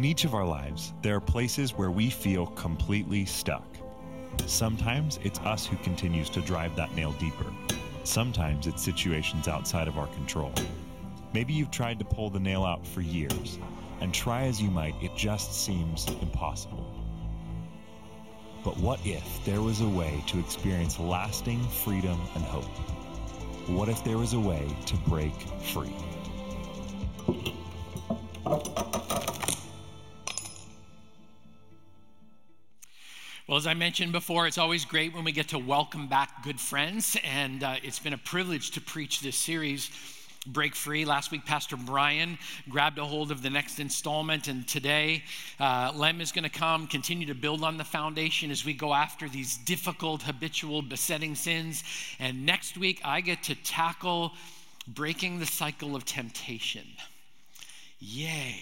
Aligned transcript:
In 0.00 0.06
each 0.06 0.24
of 0.24 0.34
our 0.34 0.46
lives, 0.46 0.94
there 1.02 1.14
are 1.14 1.20
places 1.20 1.76
where 1.76 1.90
we 1.90 2.08
feel 2.08 2.46
completely 2.46 3.26
stuck. 3.26 3.66
Sometimes 4.46 5.18
it's 5.22 5.38
us 5.40 5.66
who 5.66 5.76
continues 5.76 6.30
to 6.30 6.40
drive 6.40 6.74
that 6.76 6.94
nail 6.94 7.12
deeper. 7.20 7.52
Sometimes 8.04 8.66
it's 8.66 8.82
situations 8.82 9.46
outside 9.46 9.88
of 9.88 9.98
our 9.98 10.06
control. 10.06 10.54
Maybe 11.34 11.52
you've 11.52 11.70
tried 11.70 11.98
to 11.98 12.06
pull 12.06 12.30
the 12.30 12.40
nail 12.40 12.64
out 12.64 12.86
for 12.86 13.02
years, 13.02 13.58
and 14.00 14.14
try 14.14 14.44
as 14.44 14.58
you 14.58 14.70
might, 14.70 14.94
it 15.02 15.14
just 15.16 15.66
seems 15.66 16.06
impossible. 16.22 16.90
But 18.64 18.78
what 18.78 19.00
if 19.04 19.44
there 19.44 19.60
was 19.60 19.82
a 19.82 19.88
way 19.88 20.24
to 20.28 20.38
experience 20.38 20.98
lasting 20.98 21.62
freedom 21.68 22.18
and 22.34 22.42
hope? 22.42 22.64
What 23.68 23.90
if 23.90 24.02
there 24.02 24.16
was 24.16 24.32
a 24.32 24.40
way 24.40 24.66
to 24.86 24.96
break 24.96 25.34
free? 25.60 25.94
As 33.60 33.66
I 33.66 33.74
mentioned 33.74 34.12
before, 34.12 34.46
it's 34.46 34.56
always 34.56 34.86
great 34.86 35.14
when 35.14 35.22
we 35.22 35.32
get 35.32 35.48
to 35.48 35.58
welcome 35.58 36.08
back 36.08 36.42
good 36.42 36.58
friends, 36.58 37.14
and 37.22 37.62
uh, 37.62 37.74
it's 37.82 37.98
been 37.98 38.14
a 38.14 38.18
privilege 38.18 38.70
to 38.70 38.80
preach 38.80 39.20
this 39.20 39.36
series, 39.36 39.90
Break 40.46 40.74
Free. 40.74 41.04
Last 41.04 41.30
week, 41.30 41.44
Pastor 41.44 41.76
Brian 41.76 42.38
grabbed 42.70 42.96
a 42.96 43.04
hold 43.04 43.30
of 43.30 43.42
the 43.42 43.50
next 43.50 43.78
installment, 43.78 44.48
and 44.48 44.66
today, 44.66 45.24
uh, 45.58 45.92
Lem 45.94 46.22
is 46.22 46.32
going 46.32 46.44
to 46.44 46.48
come, 46.48 46.86
continue 46.86 47.26
to 47.26 47.34
build 47.34 47.62
on 47.62 47.76
the 47.76 47.84
foundation 47.84 48.50
as 48.50 48.64
we 48.64 48.72
go 48.72 48.94
after 48.94 49.28
these 49.28 49.58
difficult, 49.58 50.22
habitual, 50.22 50.80
besetting 50.80 51.34
sins. 51.34 51.84
And 52.18 52.46
next 52.46 52.78
week, 52.78 53.02
I 53.04 53.20
get 53.20 53.42
to 53.42 53.54
tackle 53.56 54.32
breaking 54.88 55.38
the 55.38 55.44
cycle 55.44 55.94
of 55.94 56.06
temptation. 56.06 56.86
Yay. 57.98 58.56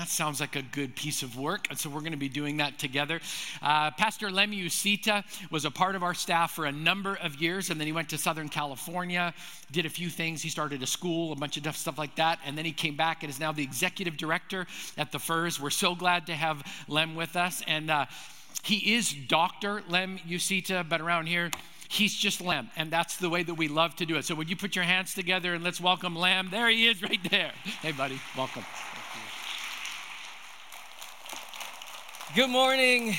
That 0.00 0.08
sounds 0.08 0.40
like 0.40 0.56
a 0.56 0.62
good 0.62 0.96
piece 0.96 1.22
of 1.22 1.36
work. 1.36 1.66
And 1.68 1.78
so 1.78 1.90
we're 1.90 2.00
going 2.00 2.12
to 2.12 2.18
be 2.18 2.30
doing 2.30 2.56
that 2.56 2.78
together. 2.78 3.20
Uh, 3.60 3.90
Pastor 3.90 4.30
Lem 4.30 4.50
Usita 4.52 5.22
was 5.50 5.66
a 5.66 5.70
part 5.70 5.94
of 5.94 6.02
our 6.02 6.14
staff 6.14 6.52
for 6.52 6.64
a 6.64 6.72
number 6.72 7.18
of 7.22 7.36
years, 7.36 7.68
and 7.68 7.78
then 7.78 7.86
he 7.86 7.92
went 7.92 8.08
to 8.08 8.16
Southern 8.16 8.48
California, 8.48 9.34
did 9.70 9.84
a 9.84 9.90
few 9.90 10.08
things. 10.08 10.40
He 10.40 10.48
started 10.48 10.82
a 10.82 10.86
school, 10.86 11.32
a 11.32 11.36
bunch 11.36 11.58
of 11.58 11.76
stuff 11.76 11.98
like 11.98 12.16
that, 12.16 12.38
and 12.46 12.56
then 12.56 12.64
he 12.64 12.72
came 12.72 12.96
back 12.96 13.22
and 13.22 13.28
is 13.28 13.38
now 13.38 13.52
the 13.52 13.62
executive 13.62 14.16
director 14.16 14.66
at 14.96 15.12
the 15.12 15.18
Firs. 15.18 15.60
We're 15.60 15.68
so 15.68 15.94
glad 15.94 16.24
to 16.28 16.34
have 16.34 16.64
Lem 16.88 17.14
with 17.14 17.36
us. 17.36 17.62
And 17.66 17.90
uh, 17.90 18.06
he 18.62 18.94
is 18.94 19.12
Dr. 19.12 19.82
Lem 19.86 20.16
Usita, 20.26 20.88
but 20.88 21.02
around 21.02 21.26
here, 21.26 21.50
he's 21.90 22.14
just 22.14 22.40
Lem, 22.40 22.70
and 22.74 22.90
that's 22.90 23.18
the 23.18 23.28
way 23.28 23.42
that 23.42 23.54
we 23.54 23.68
love 23.68 23.96
to 23.96 24.06
do 24.06 24.16
it. 24.16 24.24
So, 24.24 24.34
would 24.34 24.48
you 24.48 24.56
put 24.56 24.74
your 24.74 24.86
hands 24.86 25.12
together 25.12 25.52
and 25.52 25.62
let's 25.62 25.78
welcome 25.78 26.16
Lem? 26.16 26.48
There 26.50 26.70
he 26.70 26.88
is, 26.88 27.02
right 27.02 27.20
there. 27.30 27.52
Hey, 27.82 27.92
buddy, 27.92 28.18
welcome. 28.34 28.64
Good 32.32 32.48
morning. 32.48 33.16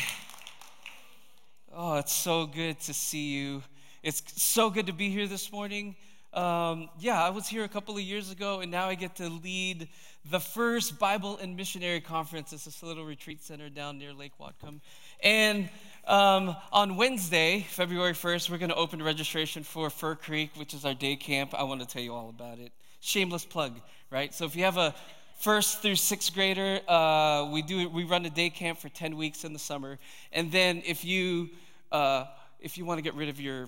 Oh, 1.75 1.95
it's 1.95 2.13
so 2.13 2.45
good 2.45 2.79
to 2.81 2.93
see 2.93 3.33
you. 3.33 3.61
It's 4.03 4.23
so 4.41 4.69
good 4.69 4.85
to 4.85 4.93
be 4.93 5.09
here 5.09 5.27
this 5.27 5.51
morning. 5.51 5.97
Um, 6.31 6.87
yeah, 6.97 7.21
I 7.21 7.29
was 7.29 7.45
here 7.45 7.65
a 7.65 7.67
couple 7.67 7.97
of 7.97 8.01
years 8.01 8.31
ago, 8.31 8.61
and 8.61 8.71
now 8.71 8.87
I 8.87 8.95
get 8.95 9.17
to 9.17 9.27
lead 9.27 9.89
the 10.29 10.39
Firs 10.39 10.91
Bible 10.91 11.37
and 11.39 11.57
Missionary 11.57 11.99
Conference. 11.99 12.53
It's 12.53 12.63
this 12.63 12.81
little 12.83 13.03
retreat 13.03 13.43
center 13.43 13.69
down 13.69 13.97
near 13.97 14.13
Lake 14.13 14.31
Whatcom. 14.39 14.79
And 15.21 15.67
um, 16.07 16.55
on 16.71 16.95
Wednesday, 16.95 17.65
February 17.67 18.13
1st, 18.13 18.49
we're 18.49 18.59
going 18.59 18.69
to 18.69 18.75
open 18.75 19.03
registration 19.03 19.63
for 19.63 19.89
Fir 19.89 20.15
Creek, 20.15 20.51
which 20.55 20.73
is 20.73 20.85
our 20.85 20.93
day 20.93 21.17
camp. 21.17 21.53
I 21.53 21.63
want 21.63 21.81
to 21.81 21.87
tell 21.87 22.01
you 22.01 22.13
all 22.13 22.29
about 22.29 22.59
it. 22.59 22.71
Shameless 23.01 23.43
plug, 23.43 23.77
right? 24.09 24.33
So 24.33 24.45
if 24.45 24.55
you 24.55 24.63
have 24.63 24.77
a 24.77 24.95
first 25.41 25.81
through 25.81 25.95
sixth 25.95 26.33
grader, 26.33 26.79
uh, 26.87 27.49
we 27.51 27.63
do 27.63 27.89
we 27.89 28.03
run 28.03 28.25
a 28.25 28.29
day 28.29 28.49
camp 28.49 28.77
for 28.77 28.89
10 28.89 29.17
weeks 29.17 29.43
in 29.43 29.53
the 29.53 29.59
summer. 29.59 29.97
And 30.31 30.51
then 30.51 30.83
if 30.85 31.03
you 31.03 31.49
uh, 31.91 32.25
if 32.59 32.77
you 32.77 32.85
want 32.85 32.99
to 32.99 33.01
get 33.01 33.15
rid 33.15 33.27
of 33.27 33.41
your 33.41 33.67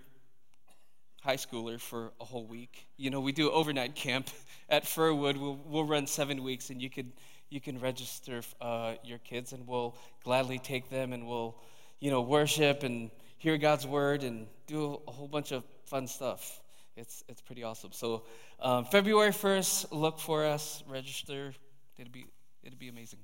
high 1.23 1.35
schooler 1.35 1.79
for 1.79 2.11
a 2.21 2.25
whole 2.25 2.45
week, 2.45 2.85
you 2.97 3.09
know, 3.09 3.21
we 3.21 3.31
do 3.31 3.49
overnight 3.49 3.95
camp 3.95 4.29
at 4.69 4.83
Firwood. 4.83 5.37
We'll, 5.37 5.59
we'll 5.65 5.85
run 5.85 6.05
seven 6.05 6.43
weeks, 6.43 6.69
and 6.69 6.81
you 6.81 6.89
could 6.89 7.11
you 7.49 7.59
can 7.59 7.79
register 7.79 8.41
uh, 8.61 8.95
your 9.03 9.19
kids, 9.19 9.53
and 9.53 9.67
we'll 9.67 9.95
gladly 10.23 10.59
take 10.59 10.89
them, 10.89 11.11
and 11.11 11.27
we'll 11.27 11.55
you 11.99 12.11
know 12.11 12.21
worship 12.21 12.83
and 12.83 13.09
hear 13.39 13.57
God's 13.57 13.87
word 13.87 14.23
and 14.23 14.47
do 14.67 15.01
a 15.07 15.11
whole 15.11 15.27
bunch 15.27 15.51
of 15.51 15.63
fun 15.85 16.07
stuff. 16.07 16.61
It's 16.95 17.23
it's 17.27 17.41
pretty 17.41 17.63
awesome. 17.63 17.91
So 17.91 18.23
um, 18.59 18.85
February 18.85 19.31
1st, 19.31 19.91
look 19.91 20.19
for 20.19 20.45
us, 20.45 20.83
register. 20.87 21.53
It'd 21.97 22.11
be, 22.11 22.25
it'd 22.63 22.79
be 22.79 22.89
amazing. 22.89 23.19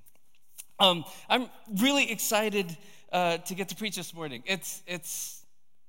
Um, 0.79 1.03
I'm 1.29 1.49
really 1.79 2.11
excited 2.11 2.75
uh, 3.11 3.37
to 3.37 3.55
get 3.55 3.69
to 3.69 3.75
preach 3.75 3.95
this 3.95 4.13
morning. 4.13 4.43
It's, 4.45 4.81
it's, 4.87 5.45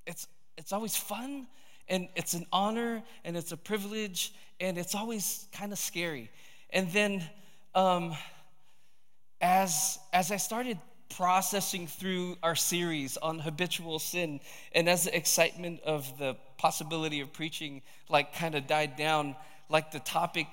it's, 0.06 0.26
it's 0.58 0.72
always 0.72 0.96
fun, 0.96 1.46
and 1.88 2.08
it's 2.16 2.34
an 2.34 2.44
honor, 2.52 3.02
and 3.24 3.36
it's 3.36 3.52
a 3.52 3.56
privilege, 3.56 4.34
and 4.58 4.76
it's 4.76 4.94
always 4.94 5.46
kind 5.52 5.72
of 5.72 5.78
scary. 5.78 6.30
And 6.70 6.90
then 6.92 7.22
um, 7.74 8.16
as, 9.40 9.98
as 10.12 10.32
I 10.32 10.36
started 10.36 10.78
processing 11.10 11.86
through 11.86 12.36
our 12.42 12.54
series 12.54 13.16
on 13.16 13.38
habitual 13.38 13.98
sin, 13.98 14.40
and 14.72 14.88
as 14.88 15.04
the 15.04 15.16
excitement 15.16 15.80
of 15.82 16.18
the 16.18 16.36
possibility 16.56 17.20
of 17.20 17.32
preaching 17.32 17.82
like 18.08 18.34
kind 18.34 18.54
of 18.54 18.66
died 18.66 18.96
down, 18.96 19.36
like 19.68 19.90
the 19.90 20.00
topic 20.00 20.46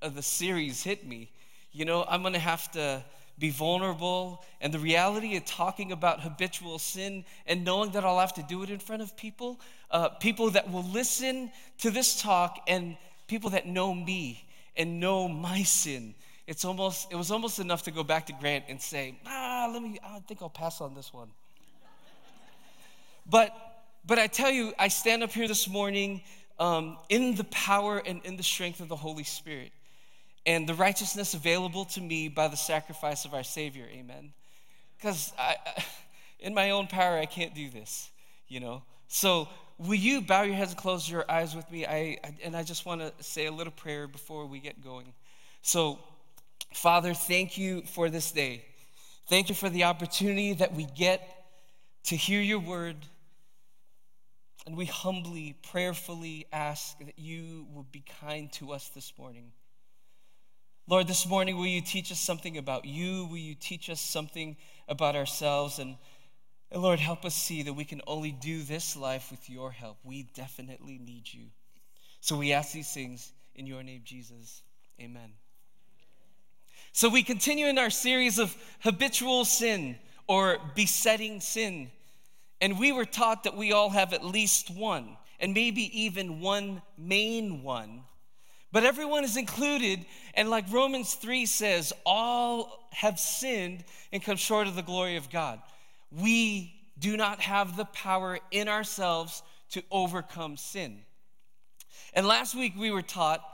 of 0.00 0.14
the 0.14 0.22
series 0.22 0.82
hit 0.82 1.06
me, 1.06 1.30
you 1.72 1.84
know, 1.84 2.04
I'm 2.08 2.22
gonna 2.22 2.38
have 2.38 2.70
to 2.72 3.02
be 3.38 3.50
vulnerable. 3.50 4.44
And 4.60 4.72
the 4.72 4.78
reality 4.78 5.36
of 5.36 5.44
talking 5.44 5.92
about 5.92 6.20
habitual 6.20 6.78
sin 6.78 7.24
and 7.46 7.64
knowing 7.64 7.90
that 7.92 8.04
I'll 8.04 8.20
have 8.20 8.34
to 8.34 8.42
do 8.42 8.62
it 8.62 8.70
in 8.70 8.78
front 8.78 9.02
of 9.02 9.16
people, 9.16 9.60
uh, 9.90 10.10
people 10.10 10.50
that 10.50 10.70
will 10.70 10.84
listen 10.84 11.50
to 11.78 11.90
this 11.90 12.20
talk 12.20 12.60
and 12.68 12.96
people 13.26 13.50
that 13.50 13.66
know 13.66 13.94
me 13.94 14.46
and 14.76 15.00
know 15.00 15.28
my 15.28 15.62
sin. 15.62 16.14
It's 16.52 16.66
almost, 16.66 17.10
it 17.10 17.16
was 17.16 17.30
almost 17.30 17.60
enough 17.60 17.84
to 17.84 17.90
go 17.90 18.04
back 18.04 18.26
to 18.26 18.34
Grant 18.34 18.66
and 18.68 18.78
say, 18.78 19.16
ah, 19.24 19.70
let 19.72 19.82
me, 19.82 19.98
I 20.04 20.18
think 20.18 20.42
I'll 20.42 20.50
pass 20.50 20.82
on 20.82 20.94
this 20.94 21.10
one. 21.10 21.30
but, 23.26 23.56
but 24.06 24.18
I 24.18 24.26
tell 24.26 24.50
you, 24.50 24.74
I 24.78 24.88
stand 24.88 25.22
up 25.22 25.32
here 25.32 25.48
this 25.48 25.66
morning 25.66 26.20
um, 26.58 26.98
in 27.08 27.36
the 27.36 27.44
power 27.44 28.02
and 28.04 28.20
in 28.24 28.36
the 28.36 28.42
strength 28.42 28.80
of 28.80 28.88
the 28.88 28.96
Holy 28.96 29.24
Spirit 29.24 29.72
and 30.44 30.68
the 30.68 30.74
righteousness 30.74 31.32
available 31.32 31.86
to 31.86 32.02
me 32.02 32.28
by 32.28 32.48
the 32.48 32.56
sacrifice 32.58 33.24
of 33.24 33.32
our 33.32 33.44
Savior. 33.44 33.86
Amen. 33.90 34.34
Because 34.98 35.32
in 36.38 36.52
my 36.52 36.72
own 36.72 36.86
power, 36.86 37.16
I 37.16 37.24
can't 37.24 37.54
do 37.54 37.70
this, 37.70 38.10
you 38.48 38.60
know. 38.60 38.82
So, 39.08 39.48
will 39.78 39.94
you 39.94 40.20
bow 40.20 40.42
your 40.42 40.56
heads 40.56 40.72
and 40.72 40.78
close 40.78 41.08
your 41.08 41.24
eyes 41.30 41.56
with 41.56 41.72
me? 41.72 41.86
I, 41.86 42.18
I 42.22 42.34
and 42.44 42.54
I 42.54 42.62
just 42.62 42.84
want 42.84 43.00
to 43.00 43.10
say 43.24 43.46
a 43.46 43.52
little 43.52 43.72
prayer 43.72 44.06
before 44.06 44.44
we 44.44 44.58
get 44.58 44.84
going. 44.84 45.14
So, 45.62 45.98
Father, 46.74 47.14
thank 47.14 47.58
you 47.58 47.82
for 47.82 48.10
this 48.10 48.32
day. 48.32 48.64
Thank 49.28 49.48
you 49.48 49.54
for 49.54 49.68
the 49.68 49.84
opportunity 49.84 50.54
that 50.54 50.74
we 50.74 50.84
get 50.84 51.20
to 52.04 52.16
hear 52.16 52.40
your 52.40 52.58
word. 52.58 52.96
And 54.66 54.76
we 54.76 54.86
humbly, 54.86 55.56
prayerfully 55.70 56.46
ask 56.52 56.98
that 56.98 57.18
you 57.18 57.66
will 57.74 57.86
be 57.90 58.04
kind 58.20 58.52
to 58.54 58.72
us 58.72 58.88
this 58.88 59.12
morning. 59.18 59.52
Lord, 60.88 61.06
this 61.06 61.26
morning, 61.26 61.56
will 61.56 61.66
you 61.66 61.80
teach 61.80 62.10
us 62.12 62.20
something 62.20 62.58
about 62.58 62.84
you? 62.84 63.26
Will 63.26 63.38
you 63.38 63.54
teach 63.54 63.88
us 63.88 64.00
something 64.00 64.56
about 64.88 65.16
ourselves? 65.16 65.78
And, 65.78 65.96
and 66.70 66.82
Lord, 66.82 66.98
help 66.98 67.24
us 67.24 67.34
see 67.34 67.62
that 67.62 67.72
we 67.72 67.84
can 67.84 68.02
only 68.06 68.32
do 68.32 68.62
this 68.62 68.96
life 68.96 69.30
with 69.30 69.48
your 69.48 69.70
help. 69.70 69.98
We 70.04 70.24
definitely 70.34 70.98
need 70.98 71.32
you. 71.32 71.46
So 72.20 72.36
we 72.36 72.52
ask 72.52 72.72
these 72.72 72.92
things 72.92 73.32
in 73.54 73.66
your 73.66 73.82
name, 73.82 74.02
Jesus. 74.04 74.62
Amen. 75.00 75.32
So 76.92 77.08
we 77.08 77.22
continue 77.22 77.66
in 77.66 77.78
our 77.78 77.90
series 77.90 78.38
of 78.38 78.56
habitual 78.80 79.44
sin 79.44 79.96
or 80.26 80.58
besetting 80.74 81.40
sin. 81.40 81.90
And 82.60 82.78
we 82.78 82.92
were 82.92 83.04
taught 83.04 83.44
that 83.44 83.56
we 83.56 83.72
all 83.72 83.90
have 83.90 84.12
at 84.12 84.24
least 84.24 84.70
one, 84.70 85.16
and 85.40 85.52
maybe 85.52 85.90
even 86.00 86.40
one 86.40 86.82
main 86.96 87.62
one 87.62 88.04
but 88.72 88.84
everyone 88.84 89.22
is 89.22 89.36
included, 89.36 90.06
and 90.32 90.48
like 90.48 90.72
Romans 90.72 91.12
3 91.14 91.44
says, 91.44 91.92
all 92.06 92.88
have 92.90 93.20
sinned 93.20 93.84
and 94.10 94.22
come 94.22 94.36
short 94.36 94.66
of 94.66 94.74
the 94.74 94.82
glory 94.82 95.16
of 95.16 95.28
God. 95.28 95.60
We 96.10 96.74
do 96.98 97.18
not 97.18 97.40
have 97.40 97.76
the 97.76 97.84
power 97.84 98.38
in 98.50 98.68
ourselves 98.68 99.42
to 99.72 99.82
overcome 99.90 100.56
sin. 100.56 101.02
And 102.14 102.26
last 102.26 102.54
week 102.54 102.72
we 102.76 102.90
were 102.90 103.02
taught 103.02 103.44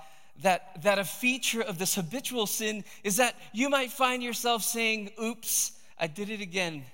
that, 0.42 0.82
that 0.82 0.98
a 0.98 1.04
feature 1.04 1.62
of 1.62 1.78
this 1.78 1.94
habitual 1.94 2.46
sin 2.46 2.84
is 3.04 3.16
that 3.16 3.34
you 3.52 3.68
might 3.68 3.90
find 3.90 4.22
yourself 4.22 4.62
saying, 4.62 5.10
Oops, 5.22 5.72
I 5.98 6.06
did 6.06 6.30
it 6.30 6.40
again. 6.40 6.84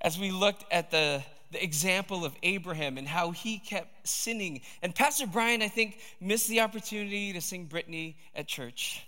As 0.00 0.18
we 0.18 0.30
looked 0.30 0.64
at 0.70 0.90
the 0.90 1.22
the 1.54 1.62
example 1.62 2.24
of 2.24 2.34
Abraham 2.42 2.98
and 2.98 3.06
how 3.06 3.30
he 3.30 3.58
kept 3.58 4.06
sinning. 4.06 4.60
And 4.82 4.92
Pastor 4.92 5.24
Brian, 5.26 5.62
I 5.62 5.68
think, 5.68 5.98
missed 6.20 6.48
the 6.48 6.60
opportunity 6.60 7.32
to 7.32 7.40
sing 7.40 7.68
Britney 7.68 8.16
at 8.34 8.48
church. 8.48 9.06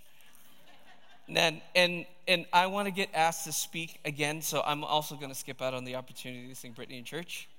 And, 1.27 1.61
and, 1.75 2.05
and 2.25 2.45
I 2.53 2.67
want 2.67 2.87
to 2.87 2.91
get 2.91 3.09
asked 3.13 3.43
to 3.45 3.51
speak 3.51 3.99
again, 4.05 4.41
so 4.41 4.63
I'm 4.65 4.85
also 4.85 5.15
going 5.15 5.29
to 5.29 5.35
skip 5.35 5.61
out 5.61 5.73
on 5.73 5.83
the 5.83 5.95
opportunity 5.95 6.47
to 6.47 6.55
sing 6.55 6.73
Britney 6.73 6.97
in 6.97 7.03
church. 7.03 7.49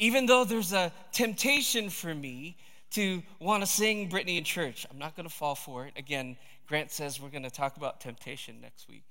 Even 0.00 0.26
though 0.26 0.44
there's 0.44 0.72
a 0.72 0.92
temptation 1.12 1.88
for 1.88 2.12
me 2.12 2.56
to 2.92 3.22
want 3.40 3.62
to 3.62 3.66
sing 3.66 4.08
Britney 4.08 4.38
in 4.38 4.44
church, 4.44 4.86
I'm 4.90 4.98
not 4.98 5.16
going 5.16 5.28
to 5.28 5.34
fall 5.34 5.54
for 5.54 5.86
it. 5.86 5.92
Again, 5.96 6.36
Grant 6.66 6.90
says 6.90 7.20
we're 7.20 7.28
going 7.28 7.42
to 7.42 7.50
talk 7.50 7.76
about 7.76 8.00
temptation 8.00 8.60
next 8.60 8.88
week. 8.88 9.04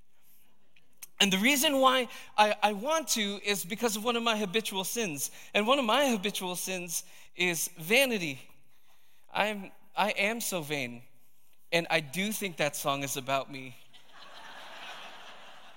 And 1.21 1.31
the 1.31 1.37
reason 1.37 1.79
why 1.79 2.09
I, 2.37 2.55
I 2.61 2.73
want 2.73 3.07
to 3.09 3.39
is 3.45 3.63
because 3.63 3.95
of 3.95 4.03
one 4.03 4.15
of 4.15 4.23
my 4.23 4.37
habitual 4.37 4.83
sins. 4.83 5.31
And 5.53 5.65
one 5.65 5.79
of 5.79 5.85
my 5.85 6.09
habitual 6.09 6.55
sins 6.55 7.03
is 7.35 7.69
vanity. 7.79 8.41
I'm, 9.33 9.71
I 9.95 10.11
am 10.11 10.41
so 10.41 10.61
vain. 10.61 11.01
And 11.71 11.87
I 11.89 12.01
do 12.01 12.31
think 12.31 12.57
that 12.57 12.75
song 12.75 13.03
is 13.03 13.15
about 13.15 13.51
me. 13.51 13.77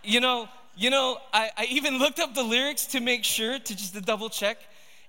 you 0.02 0.20
know, 0.20 0.48
you 0.76 0.90
know, 0.90 1.18
I, 1.32 1.50
I 1.56 1.64
even 1.70 1.98
looked 1.98 2.18
up 2.18 2.34
the 2.34 2.42
lyrics 2.42 2.86
to 2.86 3.00
make 3.00 3.24
sure, 3.24 3.58
to 3.58 3.76
just 3.76 3.94
to 3.94 4.00
double 4.00 4.28
check. 4.28 4.58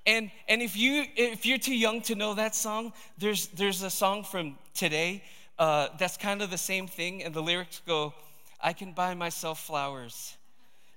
And, 0.06 0.32
and 0.48 0.62
if, 0.62 0.76
you, 0.76 1.06
if 1.16 1.46
you're 1.46 1.58
too 1.58 1.76
young 1.76 2.02
to 2.04 2.16
know 2.16 2.34
that 2.34 2.56
song, 2.56 2.94
there's, 3.18 3.48
there's 3.48 3.84
a 3.84 3.90
song 3.90 4.24
from 4.24 4.58
today 4.74 5.24
uh, 5.60 5.90
that's 6.00 6.18
kind 6.18 6.42
of 6.42 6.50
the 6.50 6.58
same 6.58 6.88
thing. 6.88 7.24
And 7.24 7.34
the 7.34 7.42
lyrics 7.42 7.82
go, 7.86 8.14
I 8.62 8.74
can 8.74 8.94
buy 8.94 9.14
myself 9.14 9.60
flowers, 9.60 10.36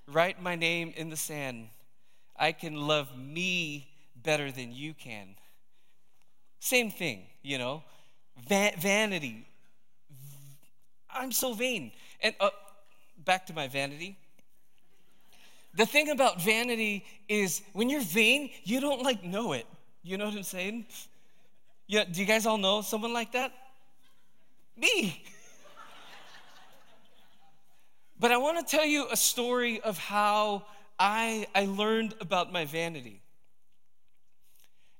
write 0.07 0.41
my 0.41 0.55
name 0.55 0.93
in 0.95 1.09
the 1.09 1.17
sand. 1.17 1.67
I 2.35 2.51
can 2.51 2.75
love 2.75 3.17
me 3.17 3.87
better 4.15 4.51
than 4.51 4.71
you 4.73 4.93
can. 4.93 5.35
Same 6.59 6.89
thing, 6.89 7.23
you 7.41 7.57
know. 7.57 7.83
Va- 8.47 8.73
vanity. 8.79 9.45
I'm 11.13 11.31
so 11.31 11.53
vain. 11.53 11.91
And 12.21 12.33
uh, 12.39 12.49
back 13.23 13.45
to 13.47 13.53
my 13.53 13.67
vanity. 13.67 14.17
The 15.75 15.85
thing 15.85 16.09
about 16.09 16.41
vanity 16.41 17.05
is 17.27 17.61
when 17.73 17.89
you're 17.89 18.01
vain, 18.01 18.51
you 18.63 18.79
don't 18.79 19.01
like 19.01 19.23
know 19.23 19.53
it. 19.53 19.65
You 20.03 20.17
know 20.17 20.25
what 20.25 20.35
I'm 20.35 20.43
saying? 20.43 20.85
Yeah, 21.87 22.05
do 22.05 22.19
you 22.19 22.27
guys 22.27 22.45
all 22.45 22.57
know 22.57 22.81
someone 22.81 23.13
like 23.13 23.31
that? 23.31 23.51
Me. 24.77 25.23
but 28.19 28.31
I 28.31 28.37
want 28.37 28.65
to 28.65 28.75
tell 28.75 28.85
you 28.85 29.07
a 29.11 29.17
story 29.17 29.81
of 29.81 29.97
how 29.97 30.65
I, 30.99 31.47
I 31.55 31.65
learned 31.65 32.13
about 32.21 32.51
my 32.51 32.65
vanity. 32.65 33.21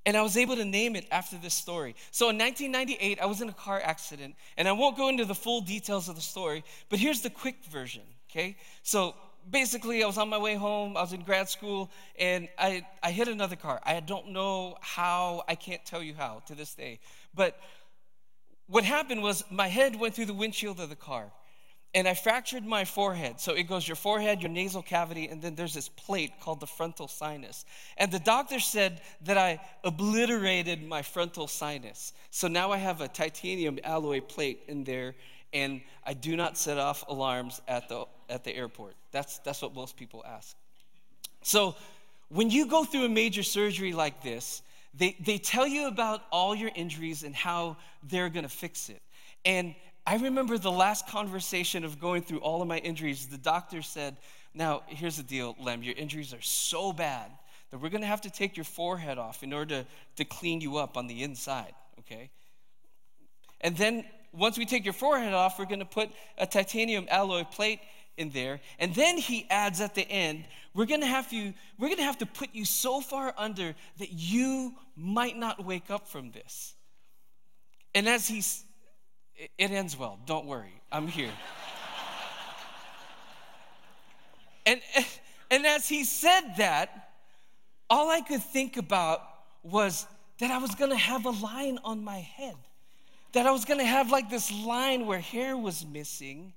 And 0.06 0.18
I 0.18 0.22
was 0.22 0.36
able 0.36 0.56
to 0.58 0.66
name 0.66 0.96
it 0.96 1.08
after 1.12 1.38
this 1.38 1.54
story. 1.54 1.96
So 2.12 2.30
in 2.30 2.38
1998, 2.38 3.22
I 3.22 3.26
was 3.26 3.42
in 3.42 3.48
a 3.48 3.54
car 3.54 3.82
accident, 3.82 4.36
and 4.58 4.68
I 4.68 4.74
won't 4.74 4.98
go 4.98 5.08
into 5.08 5.24
the 5.24 5.36
full 5.36 5.62
details 5.62 6.10
of 6.10 6.16
the 6.16 6.22
story, 6.22 6.66
but 6.90 7.00
here's 7.00 7.22
the 7.22 7.30
quick 7.30 7.64
version, 7.66 8.02
okay? 8.30 8.58
So 8.82 9.16
basically, 9.50 10.04
I 10.04 10.08
was 10.08 10.18
on 10.18 10.30
my 10.30 10.38
way 10.38 10.56
home, 10.56 10.98
I 10.98 11.02
was 11.02 11.14
in 11.14 11.22
grad 11.22 11.50
school, 11.50 11.90
and 12.20 12.48
I, 12.58 12.86
I 13.02 13.12
hit 13.12 13.28
another 13.28 13.56
car. 13.56 13.80
I 13.84 14.00
don't 14.00 14.30
know 14.30 14.78
how, 14.82 15.44
I 15.48 15.56
can't 15.56 15.84
tell 15.86 16.04
you 16.04 16.14
how 16.14 16.42
to 16.48 16.56
this 16.56 16.74
day. 16.76 17.00
But 17.34 17.60
what 18.68 18.84
happened 18.84 19.22
was 19.22 19.44
my 19.52 19.68
head 19.68 19.96
went 19.96 20.16
through 20.16 20.26
the 20.26 20.34
windshield 20.34 20.80
of 20.80 20.90
the 20.90 20.96
car 20.96 21.32
and 21.96 22.08
I 22.08 22.16
fractured 22.16 22.66
my 22.66 22.86
forehead. 22.86 23.40
So 23.40 23.54
it 23.54 23.64
goes 23.64 23.88
your 23.88 23.96
forehead, 23.96 24.42
your 24.42 24.50
nasal 24.50 24.82
cavity, 24.82 25.28
and 25.28 25.42
then 25.42 25.54
there's 25.54 25.76
this 25.76 25.90
plate 25.90 26.32
called 26.42 26.60
the 26.60 26.68
frontal 26.68 27.08
sinus. 27.08 27.66
And 27.98 28.12
the 28.12 28.20
doctor 28.20 28.60
said 28.60 29.02
that 29.22 29.38
I 29.38 29.60
obliterated 29.84 30.84
my 30.84 31.04
frontal 31.04 31.48
sinus. 31.48 32.14
So 32.32 32.48
now 32.48 32.72
I 32.72 32.78
have 32.78 33.02
a 33.02 33.08
titanium 33.08 33.78
alloy 33.84 34.22
plate 34.22 34.64
in 34.68 34.84
there, 34.84 35.14
and 35.54 35.82
I 36.06 36.14
do 36.14 36.36
not 36.36 36.58
set 36.58 36.78
off 36.78 37.04
alarms 37.08 37.62
at 37.68 37.88
the, 37.88 38.06
at 38.30 38.44
the 38.44 38.56
airport. 38.56 38.96
That's, 39.12 39.38
that's 39.40 39.62
what 39.62 39.76
most 39.76 39.96
people 39.96 40.24
ask. 40.28 40.56
So 41.44 41.76
when 42.30 42.50
you 42.50 42.66
go 42.66 42.84
through 42.84 43.06
a 43.06 43.10
major 43.10 43.44
surgery 43.44 43.94
like 43.94 44.24
this, 44.24 44.62
they, 44.96 45.16
they 45.20 45.38
tell 45.38 45.68
you 45.68 45.88
about 45.88 46.22
all 46.32 46.56
your 46.56 46.72
injuries 46.76 47.24
and 47.24 47.36
how 47.36 47.78
they're 48.04 48.30
gonna 48.30 48.50
fix 48.50 48.90
it. 48.90 49.02
And 49.46 49.76
I 50.06 50.18
remember 50.18 50.58
the 50.58 50.72
last 50.72 51.08
conversation 51.08 51.84
of 51.84 52.00
going 52.00 52.24
through 52.24 52.40
all 52.40 52.62
of 52.62 52.68
my 52.68 52.78
injuries. 52.80 53.28
The 53.28 53.38
doctor 53.38 53.82
said, 53.82 54.18
Now, 54.54 54.84
here's 54.88 55.18
the 55.18 55.24
deal, 55.24 55.56
Lem, 55.60 55.84
your 55.84 55.96
injuries 55.96 56.34
are 56.34 56.42
so 56.42 56.94
bad 56.94 57.32
that 57.72 57.80
we're 57.80 57.90
gonna 57.90 58.06
have 58.06 58.22
to 58.22 58.30
take 58.30 58.58
your 58.58 58.66
forehead 58.66 59.18
off 59.18 59.44
in 59.44 59.54
order 59.54 59.82
to, 59.82 59.86
to 60.18 60.26
clean 60.26 60.62
you 60.62 60.78
up 60.78 60.98
on 60.98 61.08
the 61.08 61.24
inside, 61.24 61.74
okay? 62.00 62.30
And 63.62 63.76
then 63.78 64.06
once 64.34 64.58
we 64.58 64.66
take 64.66 64.84
your 64.84 64.94
forehead 64.94 65.34
off, 65.34 65.60
we're 65.60 65.66
gonna 65.66 65.86
put 65.86 66.10
a 66.38 66.46
titanium 66.46 67.08
alloy 67.10 67.44
plate 67.44 67.80
in 68.18 68.30
there. 68.32 68.60
And 68.80 68.94
then 68.94 69.18
he 69.18 69.48
adds 69.50 69.80
at 69.80 69.96
the 69.96 70.10
end, 70.10 70.46
we're 70.74 70.86
gonna 70.86 71.06
have 71.06 71.32
you, 71.32 71.54
we're 71.78 71.90
gonna 71.90 72.04
have 72.04 72.18
to 72.20 72.26
put 72.26 72.50
you 72.54 72.66
so 72.66 73.00
far 73.00 73.34
under 73.38 73.76
that 73.98 74.12
you 74.12 74.76
might 74.96 75.38
not 75.38 75.64
wake 75.64 75.90
up 75.90 76.08
from 76.08 76.32
this. 76.32 76.74
And 77.96 78.10
as 78.10 78.28
he's 78.28 78.66
it 79.36 79.72
ends 79.72 79.98
well. 79.98 80.20
Don't 80.26 80.46
worry. 80.46 80.82
I'm 80.92 81.08
here. 81.08 81.32
and, 84.66 84.82
and 85.50 85.66
as 85.66 85.88
he 85.88 86.04
said 86.04 86.56
that, 86.58 87.10
all 87.90 88.10
I 88.10 88.22
could 88.22 88.44
think 88.44 88.78
about 88.78 89.22
was 89.64 90.06
that 90.40 90.52
I 90.52 90.58
was 90.58 90.76
gonna 90.76 90.96
have 90.96 91.26
a 91.26 91.32
line 91.32 91.80
on 91.84 92.04
my 92.04 92.20
head. 92.20 92.56
That 93.34 93.46
I 93.46 93.52
was 93.52 93.66
gonna 93.66 93.84
have 93.84 94.12
like 94.12 94.30
this 94.30 94.52
line 94.52 95.06
where 95.06 95.20
hair 95.20 95.58
was 95.58 95.86
missing. 95.86 96.54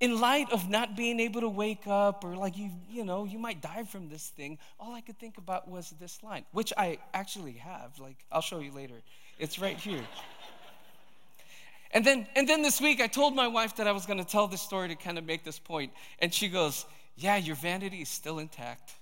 In 0.00 0.20
light 0.20 0.50
of 0.52 0.68
not 0.68 0.96
being 0.96 1.20
able 1.20 1.40
to 1.42 1.48
wake 1.48 1.86
up 1.86 2.24
or 2.24 2.36
like 2.36 2.58
you, 2.58 2.70
you 2.90 3.04
know, 3.04 3.24
you 3.24 3.38
might 3.38 3.62
die 3.62 3.84
from 3.84 4.08
this 4.08 4.28
thing, 4.28 4.58
all 4.80 4.92
I 4.92 5.00
could 5.00 5.18
think 5.18 5.38
about 5.38 5.68
was 5.68 5.90
this 6.00 6.22
line, 6.22 6.44
which 6.52 6.72
I 6.76 6.98
actually 7.14 7.52
have. 7.52 7.98
Like, 7.98 8.16
I'll 8.32 8.42
show 8.42 8.58
you 8.58 8.72
later. 8.72 8.96
It's 9.38 9.58
right 9.58 9.76
here. 9.76 10.02
And 11.94 12.04
then, 12.04 12.26
and 12.34 12.48
then 12.48 12.60
this 12.60 12.80
week, 12.80 13.00
I 13.00 13.06
told 13.06 13.36
my 13.36 13.46
wife 13.46 13.76
that 13.76 13.86
I 13.86 13.92
was 13.92 14.04
going 14.04 14.18
to 14.18 14.24
tell 14.24 14.48
this 14.48 14.60
story 14.60 14.88
to 14.88 14.96
kind 14.96 15.16
of 15.16 15.24
make 15.24 15.44
this 15.44 15.60
point. 15.60 15.92
And 16.18 16.34
she 16.34 16.48
goes, 16.48 16.84
Yeah, 17.16 17.36
your 17.36 17.54
vanity 17.54 18.02
is 18.02 18.08
still 18.08 18.40
intact. 18.40 18.94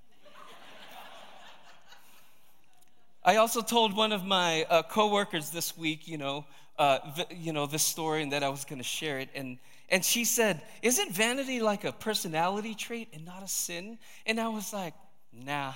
I 3.25 3.37
also 3.37 3.63
told 3.63 3.97
one 3.97 4.13
of 4.13 4.25
my 4.25 4.65
uh, 4.65 4.83
coworkers 4.83 5.51
this 5.51 5.77
week, 5.77 6.07
you 6.07 6.19
know, 6.19 6.45
uh, 6.79 6.99
you 7.31 7.53
know, 7.53 7.67
this 7.67 7.83
story 7.83 8.23
and 8.23 8.33
that 8.33 8.43
I 8.43 8.49
was 8.49 8.65
going 8.65 8.79
to 8.79 8.85
share 8.85 9.19
it. 9.19 9.29
And, 9.35 9.59
and 9.89 10.05
she 10.05 10.25
said, 10.25 10.63
Isn't 10.83 11.13
vanity 11.13 11.61
like 11.61 11.85
a 11.85 11.93
personality 11.93 12.75
trait 12.75 13.09
and 13.13 13.25
not 13.25 13.43
a 13.43 13.49
sin? 13.49 13.99
And 14.27 14.41
I 14.41 14.49
was 14.49 14.73
like, 14.73 14.95
Nah. 15.33 15.73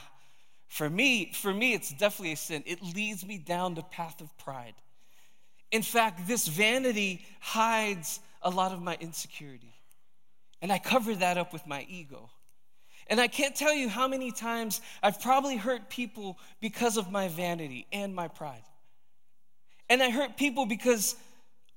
For 0.68 0.90
me, 0.90 1.32
for 1.32 1.54
me, 1.54 1.74
it's 1.74 1.90
definitely 1.90 2.32
a 2.32 2.36
sin. 2.36 2.62
It 2.66 2.82
leads 2.82 3.24
me 3.24 3.38
down 3.38 3.74
the 3.74 3.82
path 3.82 4.20
of 4.20 4.36
pride. 4.36 4.74
In 5.70 5.82
fact, 5.82 6.26
this 6.26 6.48
vanity 6.48 7.24
hides 7.40 8.20
a 8.42 8.50
lot 8.50 8.72
of 8.72 8.82
my 8.82 8.96
insecurity. 9.00 9.74
And 10.60 10.72
I 10.72 10.78
cover 10.78 11.14
that 11.14 11.38
up 11.38 11.52
with 11.52 11.66
my 11.66 11.86
ego. 11.88 12.30
And 13.08 13.20
I 13.20 13.28
can't 13.28 13.54
tell 13.54 13.74
you 13.74 13.88
how 13.88 14.08
many 14.08 14.32
times 14.32 14.80
I've 15.02 15.20
probably 15.20 15.56
hurt 15.56 15.88
people 15.88 16.38
because 16.60 16.96
of 16.96 17.12
my 17.12 17.28
vanity 17.28 17.86
and 17.92 18.14
my 18.14 18.28
pride. 18.28 18.64
And 19.88 20.02
I 20.02 20.10
hurt 20.10 20.36
people 20.36 20.66
because 20.66 21.16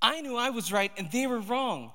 I 0.01 0.21
knew 0.21 0.35
I 0.35 0.49
was 0.49 0.71
right 0.71 0.91
and 0.97 1.11
they 1.11 1.27
were 1.27 1.39
wrong. 1.39 1.91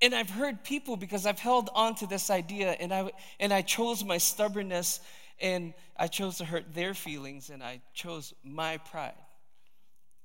And 0.00 0.14
I've 0.14 0.30
hurt 0.30 0.64
people 0.64 0.96
because 0.96 1.24
I've 1.26 1.38
held 1.38 1.70
on 1.74 1.94
to 1.96 2.06
this 2.06 2.30
idea 2.30 2.72
and 2.72 2.92
I, 2.92 3.10
and 3.40 3.52
I 3.52 3.62
chose 3.62 4.04
my 4.04 4.18
stubbornness 4.18 5.00
and 5.40 5.74
I 5.96 6.08
chose 6.08 6.38
to 6.38 6.44
hurt 6.44 6.74
their 6.74 6.94
feelings 6.94 7.50
and 7.50 7.62
I 7.62 7.80
chose 7.94 8.34
my 8.42 8.78
pride. 8.78 9.14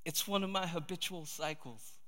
It's 0.06 0.28
one 0.28 0.44
of 0.44 0.50
my 0.50 0.66
habitual 0.66 1.26
cycles. 1.26 1.99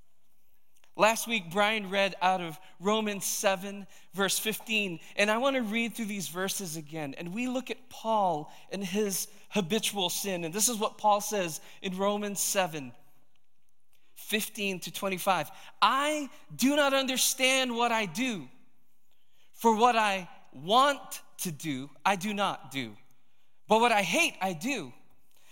Last 0.98 1.28
week, 1.28 1.52
Brian 1.52 1.90
read 1.90 2.16
out 2.22 2.42
of 2.42 2.60
Romans 2.80 3.26
7, 3.26 3.88
verse 4.14 4.38
15, 4.38 5.00
and 5.16 5.32
I 5.32 5.38
want 5.38 5.56
to 5.56 5.62
read 5.62 5.96
through 5.96 6.06
these 6.06 6.28
verses 6.28 6.76
again. 6.76 7.16
And 7.18 7.34
we 7.34 7.48
look 7.48 7.72
at 7.72 7.90
Paul 7.90 8.52
and 8.72 8.84
his 8.84 9.28
habitual 9.50 10.10
sin. 10.10 10.44
And 10.44 10.54
this 10.54 10.68
is 10.68 10.78
what 10.78 10.98
Paul 10.98 11.22
says 11.22 11.62
in 11.82 11.98
Romans 11.98 12.42
7, 12.42 12.92
15 14.16 14.80
to 14.82 14.92
25. 14.92 15.50
I 15.82 16.30
do 16.56 16.76
not 16.76 16.94
understand 16.94 17.74
what 17.74 17.94
I 17.94 18.06
do, 18.06 18.48
for 19.54 19.76
what 19.76 19.96
I 19.96 20.28
want 20.52 21.22
to 21.40 21.52
do, 21.52 21.90
I 22.06 22.18
do 22.18 22.34
not 22.34 22.72
do. 22.72 22.92
But 23.68 23.80
what 23.80 23.94
I 23.94 24.02
hate, 24.02 24.34
I 24.42 24.52
do. 24.54 24.92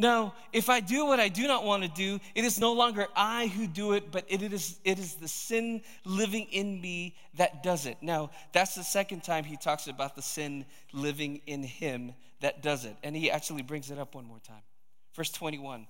Now, 0.00 0.34
if 0.52 0.70
I 0.70 0.78
do 0.78 1.06
what 1.06 1.18
I 1.18 1.28
do 1.28 1.48
not 1.48 1.64
want 1.64 1.82
to 1.82 1.88
do, 1.88 2.20
it 2.36 2.44
is 2.44 2.60
no 2.60 2.72
longer 2.72 3.08
I 3.16 3.48
who 3.48 3.66
do 3.66 3.94
it, 3.94 4.12
but 4.12 4.24
it 4.28 4.40
is, 4.40 4.78
it 4.84 4.96
is 4.96 5.14
the 5.14 5.26
sin 5.26 5.82
living 6.04 6.46
in 6.52 6.80
me 6.80 7.16
that 7.34 7.64
does 7.64 7.84
it. 7.84 7.96
Now, 8.00 8.30
that's 8.52 8.76
the 8.76 8.84
second 8.84 9.24
time 9.24 9.42
he 9.42 9.56
talks 9.56 9.88
about 9.88 10.14
the 10.14 10.22
sin 10.22 10.64
living 10.92 11.40
in 11.48 11.64
him 11.64 12.14
that 12.40 12.62
does 12.62 12.84
it. 12.84 12.94
And 13.02 13.16
he 13.16 13.28
actually 13.28 13.62
brings 13.62 13.90
it 13.90 13.98
up 13.98 14.14
one 14.14 14.24
more 14.24 14.38
time. 14.38 14.62
Verse 15.14 15.32
21. 15.32 15.88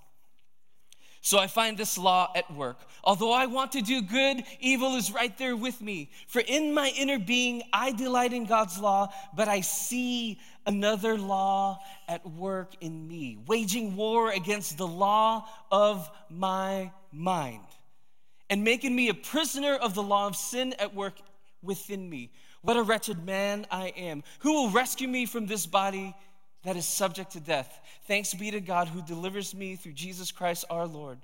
So 1.21 1.39
I 1.39 1.47
find 1.47 1.77
this 1.77 1.99
law 1.99 2.31
at 2.35 2.53
work. 2.55 2.79
Although 3.05 3.33
I 3.33 3.47
want 3.47 3.73
to 3.73 3.83
do 3.83 4.03
good, 4.03 4.45
evil 4.61 4.95
is 4.97 5.13
right 5.13 5.37
there 5.37 5.57
with 5.57 5.81
me. 5.81 6.11
For 6.27 6.41
in 6.41 6.73
my 6.73 6.93
inner 6.97 7.19
being, 7.19 7.63
I 7.73 7.93
delight 7.93 8.33
in 8.33 8.47
God's 8.47 8.79
law, 8.79 9.13
but 9.37 9.49
I 9.49 9.61
see 9.61 10.39
another 10.67 11.19
law 11.19 11.81
at 12.09 12.25
work 12.31 12.75
in 12.81 13.09
me, 13.09 13.39
waging 13.47 13.97
war 13.97 14.31
against 14.31 14.79
the 14.79 14.87
law 14.87 15.47
of 15.71 16.09
my 16.31 16.93
mind 17.13 17.65
and 18.51 18.65
making 18.65 18.95
me 18.95 19.09
a 19.09 19.15
prisoner 19.15 19.75
of 19.75 19.95
the 19.95 20.03
law 20.03 20.27
of 20.27 20.37
sin 20.37 20.75
at 20.79 20.95
work 20.95 21.15
within 21.63 22.09
me. 22.09 22.31
What 22.63 22.77
a 22.77 22.83
wretched 22.83 23.25
man 23.25 23.67
I 23.71 23.89
am. 23.89 24.23
Who 24.41 24.53
will 24.53 24.71
rescue 24.71 25.09
me 25.09 25.27
from 25.27 25.47
this 25.47 25.67
body? 25.67 26.15
That 26.65 26.77
is 26.77 26.87
subject 26.87 27.33
to 27.33 27.41
death. 27.41 27.81
Thanks 28.07 28.35
be 28.35 28.51
to 28.51 28.61
God 28.61 28.89
who 28.89 29.03
delivers 29.03 29.55
me 29.55 29.77
through 29.77 29.93
Jesus 29.93 30.33
Christ 30.33 30.65
our 30.71 30.87
Lord. 30.87 31.19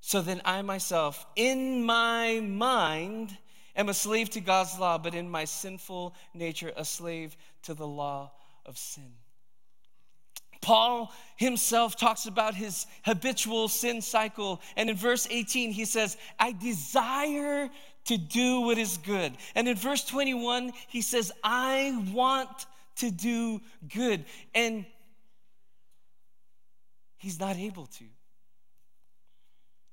So 0.00 0.22
then 0.22 0.40
I 0.44 0.62
myself, 0.62 1.26
in 1.36 1.84
my 1.84 2.40
mind, 2.40 3.36
am 3.76 3.88
a 3.88 3.94
slave 3.94 4.30
to 4.30 4.40
God's 4.40 4.78
law, 4.78 4.98
but 4.98 5.14
in 5.14 5.28
my 5.28 5.44
sinful 5.44 6.14
nature, 6.34 6.72
a 6.76 6.84
slave 6.84 7.36
to 7.62 7.74
the 7.74 7.86
law 7.86 8.30
of 8.64 8.78
sin. 8.78 9.12
Paul 10.60 11.12
himself 11.36 11.96
talks 11.96 12.26
about 12.26 12.54
his 12.54 12.86
habitual 13.04 13.68
sin 13.68 14.02
cycle. 14.02 14.60
And 14.76 14.90
in 14.90 14.96
verse 14.96 15.26
18, 15.30 15.72
he 15.72 15.84
says, 15.84 16.16
I 16.38 16.52
desire 16.52 17.70
to 18.06 18.18
do 18.18 18.60
what 18.62 18.78
is 18.78 18.96
good. 18.98 19.32
And 19.54 19.68
in 19.68 19.76
verse 19.76 20.04
21, 20.04 20.72
he 20.88 21.00
says, 21.00 21.32
I 21.44 22.04
want 22.12 22.66
to 22.98 23.10
do 23.10 23.60
good. 23.92 24.24
And 24.54 24.86
he's 27.16 27.40
not 27.40 27.56
able 27.56 27.86
to. 27.86 28.04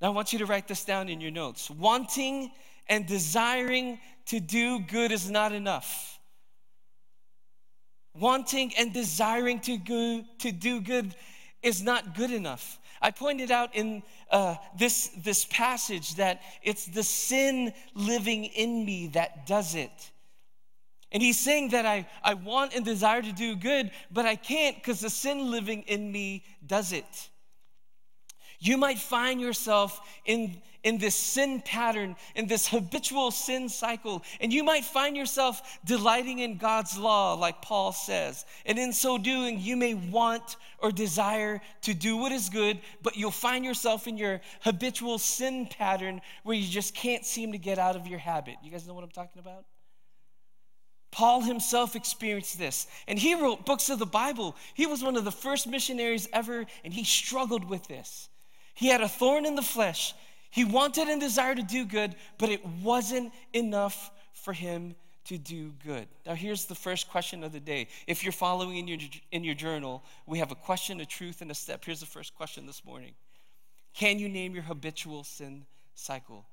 Now, 0.01 0.07
I 0.07 0.09
want 0.11 0.33
you 0.33 0.39
to 0.39 0.45
write 0.45 0.67
this 0.67 0.83
down 0.83 1.09
in 1.09 1.21
your 1.21 1.31
notes. 1.31 1.69
Wanting 1.69 2.51
and 2.87 3.07
desiring 3.07 3.99
to 4.27 4.39
do 4.39 4.79
good 4.79 5.11
is 5.11 5.29
not 5.29 5.51
enough. 5.51 6.19
Wanting 8.13 8.73
and 8.77 8.93
desiring 8.93 9.59
to, 9.61 9.77
go, 9.77 10.23
to 10.39 10.51
do 10.51 10.81
good 10.81 11.15
is 11.61 11.81
not 11.81 12.15
good 12.15 12.31
enough. 12.31 12.79
I 13.01 13.11
pointed 13.11 13.51
out 13.51 13.75
in 13.75 14.03
uh, 14.31 14.55
this, 14.77 15.09
this 15.17 15.45
passage 15.45 16.15
that 16.15 16.41
it's 16.63 16.85
the 16.85 17.03
sin 17.03 17.73
living 17.93 18.45
in 18.45 18.85
me 18.85 19.07
that 19.07 19.45
does 19.45 19.75
it. 19.75 20.11
And 21.11 21.21
he's 21.21 21.39
saying 21.39 21.69
that 21.69 21.85
I, 21.85 22.07
I 22.23 22.33
want 22.33 22.73
and 22.73 22.83
desire 22.83 23.21
to 23.21 23.31
do 23.31 23.55
good, 23.55 23.91
but 24.11 24.25
I 24.25 24.35
can't 24.35 24.75
because 24.75 24.99
the 24.99 25.09
sin 25.09 25.49
living 25.51 25.83
in 25.83 26.11
me 26.11 26.43
does 26.65 26.91
it. 26.91 27.29
You 28.59 28.77
might 28.77 28.97
find 28.97 29.39
yourself 29.39 29.99
in, 30.25 30.61
in 30.83 30.97
this 30.97 31.15
sin 31.15 31.61
pattern, 31.61 32.15
in 32.35 32.47
this 32.47 32.67
habitual 32.67 33.31
sin 33.31 33.69
cycle, 33.69 34.23
and 34.39 34.51
you 34.51 34.63
might 34.63 34.85
find 34.85 35.15
yourself 35.15 35.79
delighting 35.85 36.39
in 36.39 36.57
God's 36.57 36.97
law, 36.97 37.33
like 37.33 37.61
Paul 37.61 37.91
says. 37.91 38.45
And 38.65 38.79
in 38.79 38.93
so 38.93 39.17
doing, 39.17 39.59
you 39.59 39.75
may 39.75 39.93
want 39.93 40.55
or 40.79 40.91
desire 40.91 41.61
to 41.81 41.93
do 41.93 42.17
what 42.17 42.31
is 42.31 42.49
good, 42.49 42.79
but 43.01 43.15
you'll 43.15 43.31
find 43.31 43.63
yourself 43.63 44.07
in 44.07 44.17
your 44.17 44.41
habitual 44.61 45.19
sin 45.19 45.67
pattern 45.67 46.21
where 46.43 46.55
you 46.55 46.67
just 46.67 46.95
can't 46.95 47.25
seem 47.25 47.51
to 47.51 47.57
get 47.57 47.77
out 47.77 47.95
of 47.95 48.07
your 48.07 48.19
habit. 48.19 48.55
You 48.63 48.71
guys 48.71 48.87
know 48.87 48.93
what 48.93 49.03
I'm 49.03 49.11
talking 49.11 49.39
about? 49.39 49.65
Paul 51.15 51.39
himself 51.39 51.95
experienced 51.95 52.59
this, 52.59 52.87
and 53.07 53.17
he 53.17 53.35
wrote 53.35 53.65
books 53.65 53.89
of 53.89 53.99
the 53.99 54.05
Bible. 54.05 54.53
He 54.73 54.85
was 54.85 55.01
one 55.01 55.15
of 55.15 55.23
the 55.23 55.31
first 55.31 55.65
missionaries 55.65 56.27
ever, 56.33 56.65
and 56.83 56.93
he 56.93 57.05
struggled 57.05 57.63
with 57.63 57.87
this. 57.87 58.27
He 58.73 58.87
had 58.87 58.99
a 58.99 59.07
thorn 59.07 59.45
in 59.45 59.55
the 59.55 59.61
flesh. 59.61 60.13
He 60.51 60.65
wanted 60.65 61.07
and 61.07 61.21
desired 61.21 61.55
to 61.55 61.63
do 61.63 61.85
good, 61.85 62.15
but 62.37 62.49
it 62.49 62.65
wasn't 62.83 63.31
enough 63.53 64.11
for 64.33 64.51
him 64.51 64.93
to 65.27 65.37
do 65.37 65.71
good. 65.85 66.09
Now, 66.25 66.35
here's 66.35 66.65
the 66.65 66.75
first 66.75 67.09
question 67.09 67.45
of 67.45 67.53
the 67.53 67.61
day. 67.61 67.87
If 68.07 68.25
you're 68.25 68.33
following 68.33 68.75
in 68.75 68.85
your, 68.85 68.99
in 69.31 69.45
your 69.45 69.55
journal, 69.55 70.03
we 70.25 70.39
have 70.39 70.51
a 70.51 70.55
question, 70.55 70.99
a 70.99 71.05
truth, 71.05 71.41
and 71.41 71.49
a 71.49 71.55
step. 71.55 71.85
Here's 71.85 72.01
the 72.01 72.05
first 72.05 72.35
question 72.35 72.65
this 72.65 72.83
morning 72.83 73.13
Can 73.93 74.19
you 74.19 74.27
name 74.27 74.53
your 74.53 74.63
habitual 74.63 75.23
sin 75.23 75.65
cycle? 75.93 76.45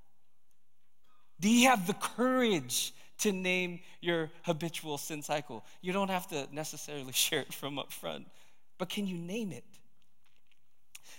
Do 1.41 1.51
you 1.51 1.69
have 1.69 1.89
the 1.89 1.95
courage 1.95 2.95
to 3.23 3.33
name 3.33 3.81
your 4.01 4.31
habitual 4.43 4.99
sin 4.99 5.23
cycle. 5.23 5.65
You 5.81 5.93
don't 5.93 6.11
have 6.11 6.29
to 6.29 6.47
necessarily 6.53 7.13
share 7.27 7.41
it 7.41 7.53
from 7.53 7.79
up 7.79 7.93
front, 7.93 8.27
but 8.79 8.89
can 8.89 9.07
you 9.07 9.17
name 9.19 9.53
it? 9.53 9.65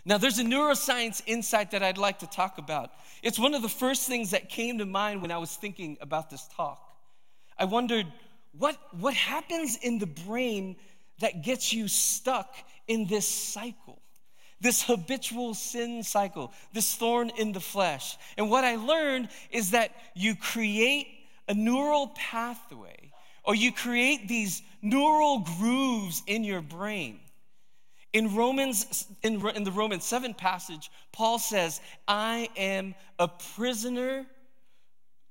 Now, 0.06 0.18
there's 0.18 0.40
a 0.40 0.44
neuroscience 0.44 1.22
insight 1.26 1.72
that 1.72 1.82
I'd 1.82 1.98
like 1.98 2.20
to 2.20 2.28
talk 2.28 2.58
about. 2.58 2.92
It's 3.22 3.40
one 3.40 3.54
of 3.54 3.62
the 3.62 3.70
first 3.70 4.06
things 4.06 4.32
that 4.32 4.50
came 4.50 4.80
to 4.80 4.86
mind 4.86 5.22
when 5.22 5.32
I 5.32 5.38
was 5.38 5.56
thinking 5.56 5.98
about 6.02 6.30
this 6.30 6.48
talk. 6.56 6.82
I 7.58 7.66
wondered 7.66 8.08
what, 8.58 8.78
what 9.00 9.14
happens 9.14 9.78
in 9.78 10.00
the 10.00 10.08
brain 10.08 10.76
that 11.20 11.44
gets 11.44 11.72
you 11.72 11.88
stuck 11.88 12.54
in 12.88 13.08
this 13.08 13.28
cycle, 13.28 14.02
this 14.60 14.84
habitual 14.84 15.54
sin 15.54 16.04
cycle, 16.04 16.52
this 16.74 16.96
thorn 16.96 17.32
in 17.38 17.54
the 17.54 17.62
flesh. 17.62 18.18
And 18.38 18.50
what 18.50 18.66
I 18.66 18.76
learned 18.76 19.30
is 19.52 19.72
that 19.72 19.92
you 20.16 20.36
create 20.36 21.08
a 21.48 21.54
neural 21.54 22.08
pathway 22.16 23.12
or 23.44 23.56
you 23.56 23.72
create 23.72 24.28
these 24.28 24.62
neural 24.82 25.40
grooves 25.40 26.24
in 26.28 26.44
your 26.44 26.62
brain. 26.62 27.20
In 28.14 28.36
Romans, 28.36 29.06
in, 29.24 29.46
in 29.50 29.64
the 29.64 29.72
Romans 29.72 30.06
7 30.06 30.34
passage, 30.34 30.90
Paul 31.12 31.40
says, 31.40 31.82
I 32.08 32.50
am 32.56 32.96
a 33.20 33.28
prisoner 33.28 34.26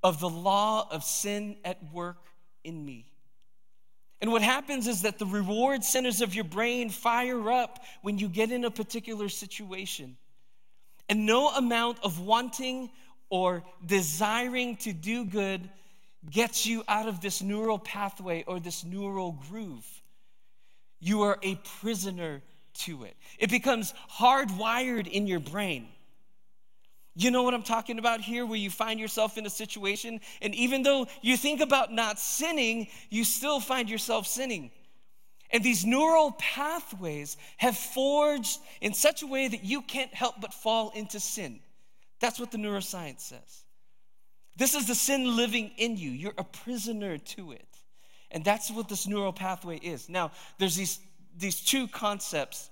of 0.03 0.19
the 0.19 0.29
law 0.29 0.87
of 0.91 1.03
sin 1.03 1.55
at 1.63 1.79
work 1.93 2.17
in 2.63 2.85
me. 2.85 3.05
And 4.21 4.31
what 4.31 4.41
happens 4.41 4.87
is 4.87 5.01
that 5.01 5.17
the 5.17 5.25
reward 5.25 5.83
centers 5.83 6.21
of 6.21 6.35
your 6.35 6.43
brain 6.43 6.89
fire 6.89 7.51
up 7.51 7.83
when 8.03 8.17
you 8.19 8.29
get 8.29 8.51
in 8.51 8.63
a 8.63 8.71
particular 8.71 9.27
situation. 9.27 10.17
And 11.09 11.25
no 11.25 11.49
amount 11.49 11.97
of 12.03 12.19
wanting 12.19 12.89
or 13.29 13.63
desiring 13.85 14.77
to 14.77 14.93
do 14.93 15.25
good 15.25 15.69
gets 16.29 16.65
you 16.65 16.83
out 16.87 17.07
of 17.07 17.21
this 17.21 17.41
neural 17.41 17.79
pathway 17.79 18.43
or 18.47 18.59
this 18.59 18.83
neural 18.83 19.39
groove. 19.49 19.85
You 20.99 21.23
are 21.23 21.37
a 21.43 21.55
prisoner 21.81 22.41
to 22.73 23.03
it. 23.03 23.15
It 23.37 23.49
becomes 23.49 23.93
hardwired 24.09 25.07
in 25.07 25.27
your 25.27 25.39
brain. 25.39 25.87
You 27.15 27.29
know 27.29 27.43
what 27.43 27.53
I'm 27.53 27.63
talking 27.63 27.99
about 27.99 28.21
here, 28.21 28.45
where 28.45 28.57
you 28.57 28.71
find 28.71 28.99
yourself 28.99 29.37
in 29.37 29.45
a 29.45 29.49
situation, 29.49 30.19
and 30.41 30.55
even 30.55 30.81
though 30.81 31.07
you 31.21 31.37
think 31.37 31.61
about 31.61 31.93
not 31.93 32.19
sinning, 32.19 32.87
you 33.09 33.23
still 33.23 33.59
find 33.59 33.89
yourself 33.89 34.25
sinning. 34.25 34.71
And 35.51 35.63
these 35.63 35.85
neural 35.85 36.31
pathways 36.39 37.37
have 37.57 37.77
forged 37.77 38.59
in 38.81 38.95
such 38.95 39.21
a 39.21 39.27
way 39.27 39.47
that 39.47 39.63
you 39.63 39.83
can't 39.83 40.11
help 40.11 40.41
but 40.41 40.51
fall 40.51 40.91
into 40.95 41.19
sin. 41.19 41.59
That's 42.19 42.39
what 42.39 42.51
the 42.51 42.57
neuroscience 42.57 43.19
says. 43.19 43.62
This 44.55 44.75
is 44.75 44.87
the 44.87 44.95
sin 44.95 45.35
living 45.35 45.71
in 45.77 45.97
you. 45.97 46.11
You're 46.11 46.33
a 46.37 46.43
prisoner 46.43 47.17
to 47.17 47.51
it. 47.53 47.67
And 48.31 48.43
that's 48.43 48.71
what 48.71 48.89
this 48.89 49.07
neural 49.07 49.33
pathway 49.33 49.77
is. 49.77 50.09
Now, 50.09 50.31
there's 50.57 50.75
these, 50.75 50.99
these 51.37 51.61
two 51.61 51.87
concepts 51.87 52.69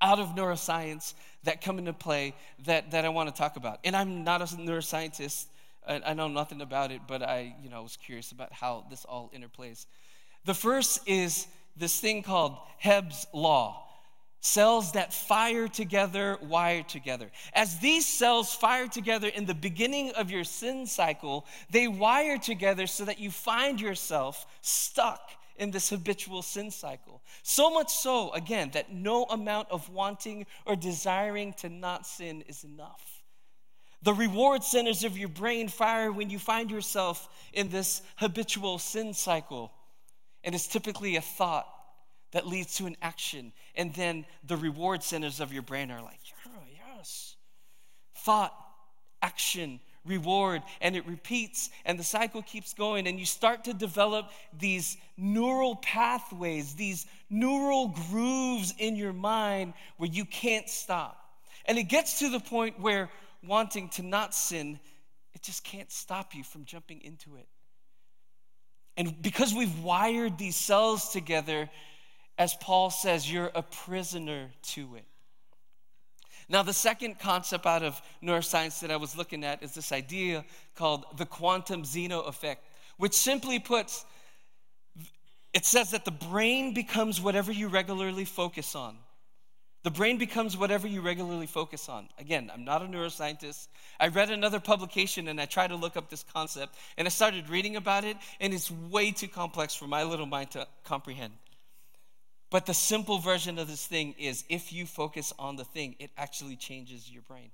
out 0.00 0.18
of 0.18 0.30
neuroscience 0.30 1.14
that 1.44 1.60
come 1.60 1.78
into 1.78 1.92
play 1.92 2.34
that, 2.66 2.90
that 2.90 3.04
I 3.04 3.08
want 3.08 3.34
to 3.34 3.34
talk 3.34 3.56
about. 3.56 3.78
And 3.84 3.96
I'm 3.96 4.24
not 4.24 4.42
a 4.42 4.44
neuroscientist, 4.44 5.46
I, 5.86 6.00
I 6.06 6.14
know 6.14 6.28
nothing 6.28 6.60
about 6.60 6.90
it, 6.90 7.02
but 7.06 7.22
I 7.22 7.54
you 7.62 7.70
know, 7.70 7.82
was 7.82 7.96
curious 7.96 8.32
about 8.32 8.52
how 8.52 8.84
this 8.90 9.04
all 9.04 9.30
interplays. 9.34 9.86
The 10.44 10.54
first 10.54 11.08
is 11.08 11.46
this 11.76 11.98
thing 12.00 12.22
called 12.22 12.56
Hebb's 12.78 13.26
Law. 13.32 13.88
Cells 14.44 14.90
that 14.92 15.14
fire 15.14 15.68
together, 15.68 16.36
wire 16.42 16.82
together. 16.82 17.30
As 17.52 17.78
these 17.78 18.04
cells 18.04 18.52
fire 18.52 18.88
together 18.88 19.28
in 19.28 19.46
the 19.46 19.54
beginning 19.54 20.10
of 20.16 20.32
your 20.32 20.42
sin 20.42 20.84
cycle, 20.84 21.46
they 21.70 21.86
wire 21.86 22.38
together 22.38 22.88
so 22.88 23.04
that 23.04 23.20
you 23.20 23.30
find 23.30 23.80
yourself 23.80 24.44
stuck 24.60 25.30
in 25.58 25.70
this 25.70 25.90
habitual 25.90 26.42
sin 26.42 26.72
cycle. 26.72 27.22
So 27.44 27.72
much 27.72 27.92
so, 27.92 28.32
again, 28.32 28.70
that 28.72 28.92
no 28.92 29.26
amount 29.26 29.70
of 29.70 29.88
wanting 29.90 30.46
or 30.66 30.74
desiring 30.74 31.52
to 31.58 31.68
not 31.68 32.04
sin 32.04 32.42
is 32.48 32.64
enough. 32.64 33.22
The 34.02 34.12
reward 34.12 34.64
centers 34.64 35.04
of 35.04 35.16
your 35.16 35.28
brain 35.28 35.68
fire 35.68 36.10
when 36.10 36.30
you 36.30 36.40
find 36.40 36.68
yourself 36.68 37.28
in 37.52 37.68
this 37.68 38.02
habitual 38.16 38.80
sin 38.80 39.14
cycle. 39.14 39.70
And 40.42 40.52
it's 40.52 40.66
typically 40.66 41.14
a 41.14 41.20
thought 41.20 41.68
that 42.32 42.46
leads 42.46 42.76
to 42.76 42.86
an 42.86 42.96
action. 43.00 43.52
And 43.74 43.94
then 43.94 44.24
the 44.46 44.56
reward 44.56 45.02
centers 45.02 45.40
of 45.40 45.52
your 45.52 45.62
brain 45.62 45.90
are 45.90 46.02
like, 46.02 46.18
yes. 46.96 47.36
Thought, 48.16 48.54
action, 49.22 49.80
reward, 50.04 50.62
and 50.80 50.96
it 50.96 51.06
repeats, 51.06 51.70
and 51.84 51.98
the 51.98 52.04
cycle 52.04 52.42
keeps 52.42 52.74
going. 52.74 53.06
And 53.06 53.18
you 53.18 53.26
start 53.26 53.64
to 53.64 53.74
develop 53.74 54.30
these 54.58 54.96
neural 55.16 55.76
pathways, 55.76 56.74
these 56.74 57.06
neural 57.30 57.94
grooves 58.10 58.74
in 58.78 58.96
your 58.96 59.12
mind 59.12 59.74
where 59.96 60.10
you 60.10 60.24
can't 60.24 60.68
stop. 60.68 61.18
And 61.66 61.78
it 61.78 61.84
gets 61.84 62.18
to 62.18 62.28
the 62.28 62.40
point 62.40 62.80
where 62.80 63.08
wanting 63.46 63.88
to 63.90 64.02
not 64.02 64.34
sin, 64.34 64.80
it 65.34 65.42
just 65.42 65.64
can't 65.64 65.90
stop 65.90 66.34
you 66.34 66.44
from 66.44 66.64
jumping 66.64 67.00
into 67.02 67.36
it. 67.36 67.46
And 68.96 69.20
because 69.22 69.54
we've 69.54 69.78
wired 69.80 70.36
these 70.36 70.56
cells 70.56 71.10
together, 71.10 71.70
as 72.38 72.54
Paul 72.54 72.90
says, 72.90 73.30
you're 73.30 73.50
a 73.54 73.62
prisoner 73.62 74.50
to 74.62 74.96
it. 74.96 75.04
Now, 76.48 76.62
the 76.62 76.72
second 76.72 77.18
concept 77.18 77.66
out 77.66 77.82
of 77.82 78.00
neuroscience 78.22 78.80
that 78.80 78.90
I 78.90 78.96
was 78.96 79.16
looking 79.16 79.44
at 79.44 79.62
is 79.62 79.74
this 79.74 79.92
idea 79.92 80.44
called 80.74 81.04
the 81.16 81.26
quantum 81.26 81.84
Zeno 81.84 82.20
effect, 82.22 82.66
which 82.98 83.14
simply 83.14 83.58
puts, 83.58 84.04
it 85.54 85.64
says 85.64 85.92
that 85.92 86.04
the 86.04 86.10
brain 86.10 86.74
becomes 86.74 87.20
whatever 87.20 87.52
you 87.52 87.68
regularly 87.68 88.24
focus 88.24 88.74
on. 88.74 88.96
The 89.82 89.90
brain 89.90 90.16
becomes 90.16 90.56
whatever 90.56 90.86
you 90.86 91.00
regularly 91.00 91.46
focus 91.46 91.88
on. 91.88 92.08
Again, 92.18 92.50
I'm 92.54 92.64
not 92.64 92.82
a 92.82 92.84
neuroscientist. 92.84 93.66
I 93.98 94.08
read 94.08 94.30
another 94.30 94.60
publication 94.60 95.26
and 95.26 95.40
I 95.40 95.46
tried 95.46 95.68
to 95.68 95.76
look 95.76 95.96
up 95.96 96.08
this 96.08 96.24
concept 96.34 96.76
and 96.96 97.06
I 97.06 97.10
started 97.10 97.48
reading 97.48 97.76
about 97.76 98.04
it, 98.04 98.16
and 98.40 98.54
it's 98.54 98.70
way 98.70 99.10
too 99.10 99.26
complex 99.26 99.74
for 99.74 99.86
my 99.86 100.04
little 100.04 100.26
mind 100.26 100.52
to 100.52 100.68
comprehend. 100.84 101.32
But 102.52 102.66
the 102.66 102.74
simple 102.74 103.16
version 103.16 103.58
of 103.58 103.66
this 103.66 103.86
thing 103.86 104.14
is 104.18 104.44
if 104.50 104.74
you 104.74 104.84
focus 104.84 105.32
on 105.38 105.56
the 105.56 105.64
thing, 105.64 105.96
it 105.98 106.10
actually 106.18 106.54
changes 106.54 107.10
your 107.10 107.22
brain. 107.22 107.50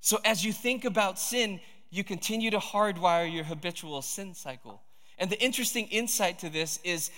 So 0.00 0.20
as 0.24 0.44
you 0.44 0.52
think 0.52 0.84
about 0.84 1.18
sin, 1.18 1.58
you 1.90 2.04
continue 2.04 2.52
to 2.52 2.58
hardwire 2.58 3.30
your 3.30 3.42
habitual 3.42 4.00
sin 4.00 4.34
cycle. 4.34 4.80
And 5.18 5.28
the 5.28 5.42
interesting 5.42 5.88
insight 5.88 6.38
to 6.38 6.50
this 6.50 6.78
is 6.84 7.10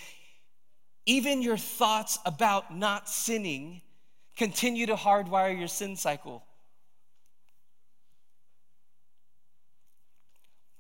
even 1.05 1.43
your 1.43 1.59
thoughts 1.59 2.19
about 2.25 2.75
not 2.75 3.07
sinning 3.07 3.83
continue 4.35 4.87
to 4.87 4.95
hardwire 4.95 5.57
your 5.57 5.69
sin 5.69 5.95
cycle. 5.95 6.43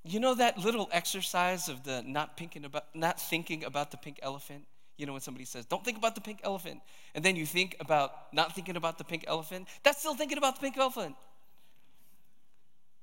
You 0.05 0.21
know 0.21 0.35
that 0.37 0.57
little 0.57 0.89
exercise 0.91 1.69
of 1.69 1.85
the 1.85 2.03
not 2.03 2.41
about 2.65 2.85
not 2.95 3.21
thinking 3.21 3.65
about 3.65 3.91
the 3.91 3.99
pink 3.99 4.19
elephant? 4.23 4.65
You 4.97 5.07
know 5.07 5.13
when 5.13 5.21
somebody 5.21 5.45
says, 5.45 5.67
"Don't 5.67 5.85
think 5.85 5.99
about 5.99 6.15
the 6.15 6.21
pink 6.21 6.41
elephant." 6.45 6.81
And 7.15 7.25
then 7.25 7.37
you 7.37 7.47
think 7.47 7.77
about 7.81 8.33
not 8.33 8.55
thinking 8.55 8.77
about 8.77 8.99
the 8.99 9.05
pink 9.05 9.25
elephant. 9.27 9.69
That's 9.83 9.99
still 9.99 10.15
thinking 10.15 10.39
about 10.39 10.57
the 10.57 10.61
pink 10.61 10.77
elephant. 10.77 11.17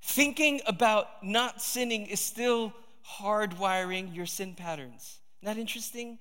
Thinking 0.01 0.61
about 0.65 1.23
not 1.23 1.61
sinning 1.61 2.07
is 2.07 2.19
still 2.19 2.73
hardwiring 3.19 4.15
your 4.15 4.25
sin 4.25 4.55
patterns. 4.55 5.19
That 5.43 5.57
interesting? 5.57 6.17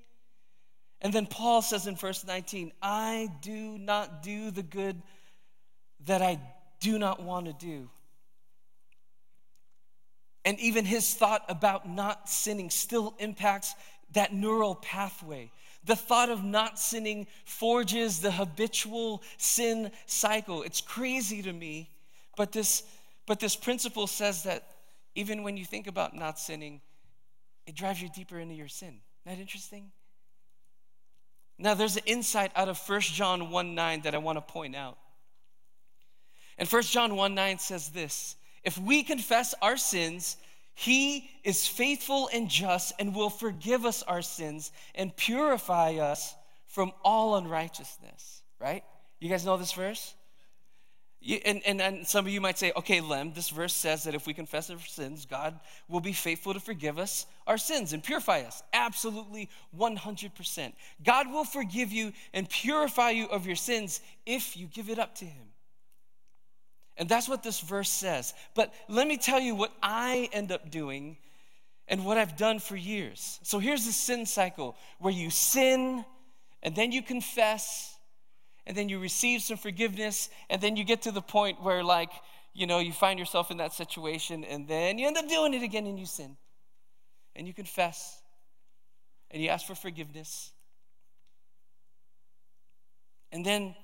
And 1.01 1.13
then 1.13 1.27
Paul 1.27 1.63
says 1.63 1.87
in 1.87 1.97
verse 1.97 2.25
19, 2.27 2.73
I 2.83 3.31
do 3.41 3.79
not 3.79 4.23
do 4.23 4.51
the 4.51 4.63
good 4.63 5.03
that 6.01 6.21
I 6.21 6.41
do 6.81 6.99
not 6.99 7.23
want 7.23 7.47
to 7.47 7.53
do. 7.53 7.89
And 10.45 10.59
even 10.61 10.85
his 10.85 11.15
thought 11.15 11.45
about 11.49 11.89
not 11.89 12.29
sinning 12.29 12.71
still 12.71 13.15
impacts 13.19 13.75
that 14.13 14.33
neural 14.35 14.75
pathway. 14.75 15.51
The 15.85 15.97
thought 15.97 16.29
of 16.29 16.45
not 16.45 16.79
sinning 16.79 17.27
forges 17.45 18.21
the 18.21 18.31
habitual 18.31 19.23
sin 19.39 19.91
cycle. 20.07 20.63
It's 20.63 20.81
crazy 20.81 21.43
to 21.43 21.53
me, 21.53 21.91
but 22.37 22.53
this, 22.53 22.83
but 23.27 23.41
this 23.41 23.57
principle 23.57 24.07
says 24.07 24.43
that 24.43 24.65
even 25.15 25.43
when 25.43 25.57
you 25.57 25.65
think 25.65 25.87
about 25.87 26.15
not 26.15 26.39
sinning, 26.39 26.81
it 27.67 27.75
drives 27.75 28.01
you 28.03 28.09
deeper 28.09 28.39
into 28.39 28.55
your 28.55 28.69
sin. 28.69 29.01
Isn't 29.27 29.37
that 29.37 29.39
interesting? 29.41 29.91
Now, 31.59 31.75
there's 31.75 31.97
an 31.97 32.05
insight 32.07 32.53
out 32.57 32.69
of 32.69 32.79
1 32.79 33.01
John 33.01 33.51
1 33.51 33.75
9 33.75 34.01
that 34.03 34.15
I 34.15 34.19
want 34.19 34.37
to 34.37 34.53
point 34.53 34.75
out. 34.75 34.99
And 36.57 36.69
1 36.69 36.83
John 36.83 37.17
1 37.17 37.35
9 37.35 37.59
says 37.59 37.89
this 37.91 38.37
If 38.65 38.79
we 38.79 39.03
confess 39.03 39.55
our 39.61 39.77
sins, 39.77 40.37
he 40.75 41.31
is 41.45 41.67
faithful 41.67 42.29
and 42.33 42.49
just 42.49 42.93
and 42.99 43.15
will 43.15 43.31
forgive 43.31 43.85
us 43.85 44.03
our 44.03 44.23
sins 44.23 44.73
and 44.95 45.15
purify 45.17 45.97
us 45.97 46.35
from 46.67 46.93
all 47.05 47.37
unrighteousness. 47.37 48.43
Right? 48.59 48.85
You 49.19 49.29
guys 49.29 49.45
know 49.45 49.57
this 49.57 49.73
verse? 49.73 50.15
You, 51.23 51.39
and, 51.45 51.61
and, 51.67 51.83
and 51.83 52.07
some 52.07 52.25
of 52.25 52.33
you 52.33 52.41
might 52.41 52.59
say, 52.59 52.73
okay, 52.75 53.03
Lem, 53.03 53.35
this 53.35 53.51
verse 53.51 53.75
says 53.75 54.05
that 54.05 54.15
if 54.15 54.27
we 54.27 54.33
confess 54.33 54.71
our 54.71 54.79
sins, 54.79 55.27
God 55.27 55.61
will 55.87 56.01
be 56.01 56.15
faithful 56.15 56.55
to 56.55 56.61
forgive 56.61 56.99
us 56.99 57.27
our 57.47 57.59
sins 57.59 57.93
and 57.93 58.03
purify 58.03 58.41
us. 58.41 58.63
Absolutely 58.73 59.51
100%. 59.79 60.73
God 61.05 61.31
will 61.31 61.45
forgive 61.45 61.93
you 61.93 62.13
and 62.33 62.49
purify 62.49 63.11
you 63.11 63.27
of 63.27 63.47
your 63.47 63.57
sins 63.57 64.01
if 64.25 64.57
you 64.57 64.67
give 64.67 64.89
it 64.89 64.99
up 64.99 65.15
to 65.17 65.27
Him. 65.27 65.50
And 67.01 67.09
that's 67.09 67.29
what 67.29 67.43
this 67.43 67.61
verse 67.61 67.89
says. 67.89 68.35
But 68.55 68.73
let 68.87 69.09
me 69.09 69.17
tell 69.17 69.41
you 69.41 69.57
what 69.57 69.73
I 69.83 70.29
end 70.33 70.53
up 70.53 70.71
doing 70.71 71.17
and 71.89 72.05
what 72.05 72.19
I've 72.19 72.37
done 72.37 72.59
for 72.61 72.77
years. 72.77 73.41
So 73.43 73.59
here's 73.59 73.87
the 73.87 73.93
sin 73.93 74.27
cycle 74.27 74.77
where 74.99 75.13
you 75.13 75.31
sin 75.31 76.05
and 76.63 76.77
then 76.77 76.93
you 76.93 77.03
confess 77.03 77.97
and 78.67 78.77
then 78.77 78.91
you 78.91 79.01
receive 79.01 79.41
some 79.41 79.57
forgiveness, 79.57 80.29
and 80.49 80.61
then 80.61 80.77
you 80.77 80.85
get 80.85 81.03
to 81.03 81.11
the 81.11 81.23
point 81.23 81.63
where, 81.63 81.83
like, 81.83 82.11
you 82.53 82.67
know, 82.67 82.79
you 82.79 82.93
find 82.93 83.19
yourself 83.19 83.51
in 83.51 83.57
that 83.57 83.73
situation, 83.73 84.45
and 84.45 84.69
then 84.69 84.99
you 84.99 85.09
end 85.09 85.17
up 85.17 85.27
doing 85.29 85.55
it 85.55 85.63
again 85.63 85.87
and 85.87 85.99
you 85.99 86.07
sin. 86.07 86.37
And 87.35 87.49
you 87.49 87.55
confess, 87.55 88.21
and 89.31 89.43
you 89.43 89.49
ask 89.49 89.67
for 89.67 89.75
forgiveness. 89.75 90.53
And 93.33 93.45
then 93.45 93.75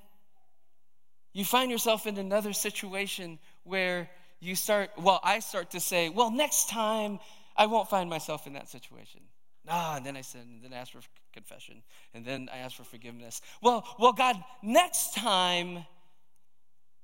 you 1.37 1.44
find 1.44 1.70
yourself 1.70 2.07
in 2.07 2.16
another 2.16 2.55
situation 2.55 3.38
where 3.64 4.09
you 4.40 4.55
start, 4.55 4.88
well, 4.96 5.20
I 5.22 5.40
start 5.40 5.72
to 5.72 5.81
say, 5.81 6.09
well, 6.09 6.31
next 6.31 6.70
time 6.70 7.18
I 7.55 7.66
won't 7.66 7.90
find 7.90 8.09
myself 8.09 8.46
in 8.46 8.55
that 8.55 8.70
situation. 8.70 9.20
Ah, 9.68 9.96
and 9.96 10.07
then 10.07 10.16
I 10.16 10.22
sin, 10.22 10.40
and 10.40 10.62
then 10.62 10.72
I 10.72 10.79
ask 10.79 10.92
for 10.92 11.03
confession, 11.35 11.83
and 12.14 12.25
then 12.25 12.49
I 12.51 12.59
ask 12.59 12.75
for 12.75 12.85
forgiveness. 12.85 13.42
Well, 13.61 13.87
well, 13.99 14.14
God, 14.14 14.42
next 14.62 15.14
time, 15.14 15.85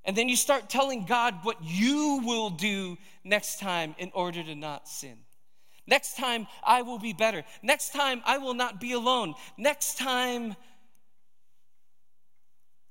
and 0.06 0.16
then 0.16 0.30
you 0.30 0.36
start 0.36 0.70
telling 0.70 1.04
God 1.04 1.34
what 1.42 1.58
you 1.62 2.22
will 2.24 2.48
do 2.48 2.96
next 3.24 3.60
time 3.60 3.94
in 3.98 4.10
order 4.14 4.42
to 4.42 4.54
not 4.54 4.88
sin. 4.88 5.18
Next 5.86 6.16
time, 6.16 6.46
I 6.64 6.80
will 6.80 6.98
be 6.98 7.12
better. 7.12 7.44
Next 7.62 7.92
time, 7.92 8.22
I 8.24 8.38
will 8.38 8.54
not 8.54 8.80
be 8.80 8.92
alone. 8.92 9.34
Next 9.58 9.98
time, 9.98 10.56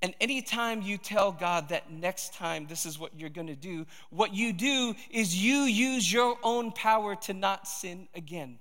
and 0.01 0.15
anytime 0.19 0.81
you 0.81 0.97
tell 0.97 1.31
God 1.31 1.69
that 1.69 1.91
next 1.91 2.33
time 2.33 2.65
this 2.67 2.85
is 2.85 2.97
what 2.97 3.11
you're 3.17 3.29
going 3.29 3.47
to 3.47 3.55
do, 3.55 3.85
what 4.09 4.33
you 4.33 4.51
do 4.51 4.95
is 5.11 5.35
you 5.35 5.59
use 5.61 6.11
your 6.11 6.37
own 6.43 6.71
power 6.71 7.15
to 7.15 7.33
not 7.33 7.67
sin 7.67 8.07
again. 8.15 8.59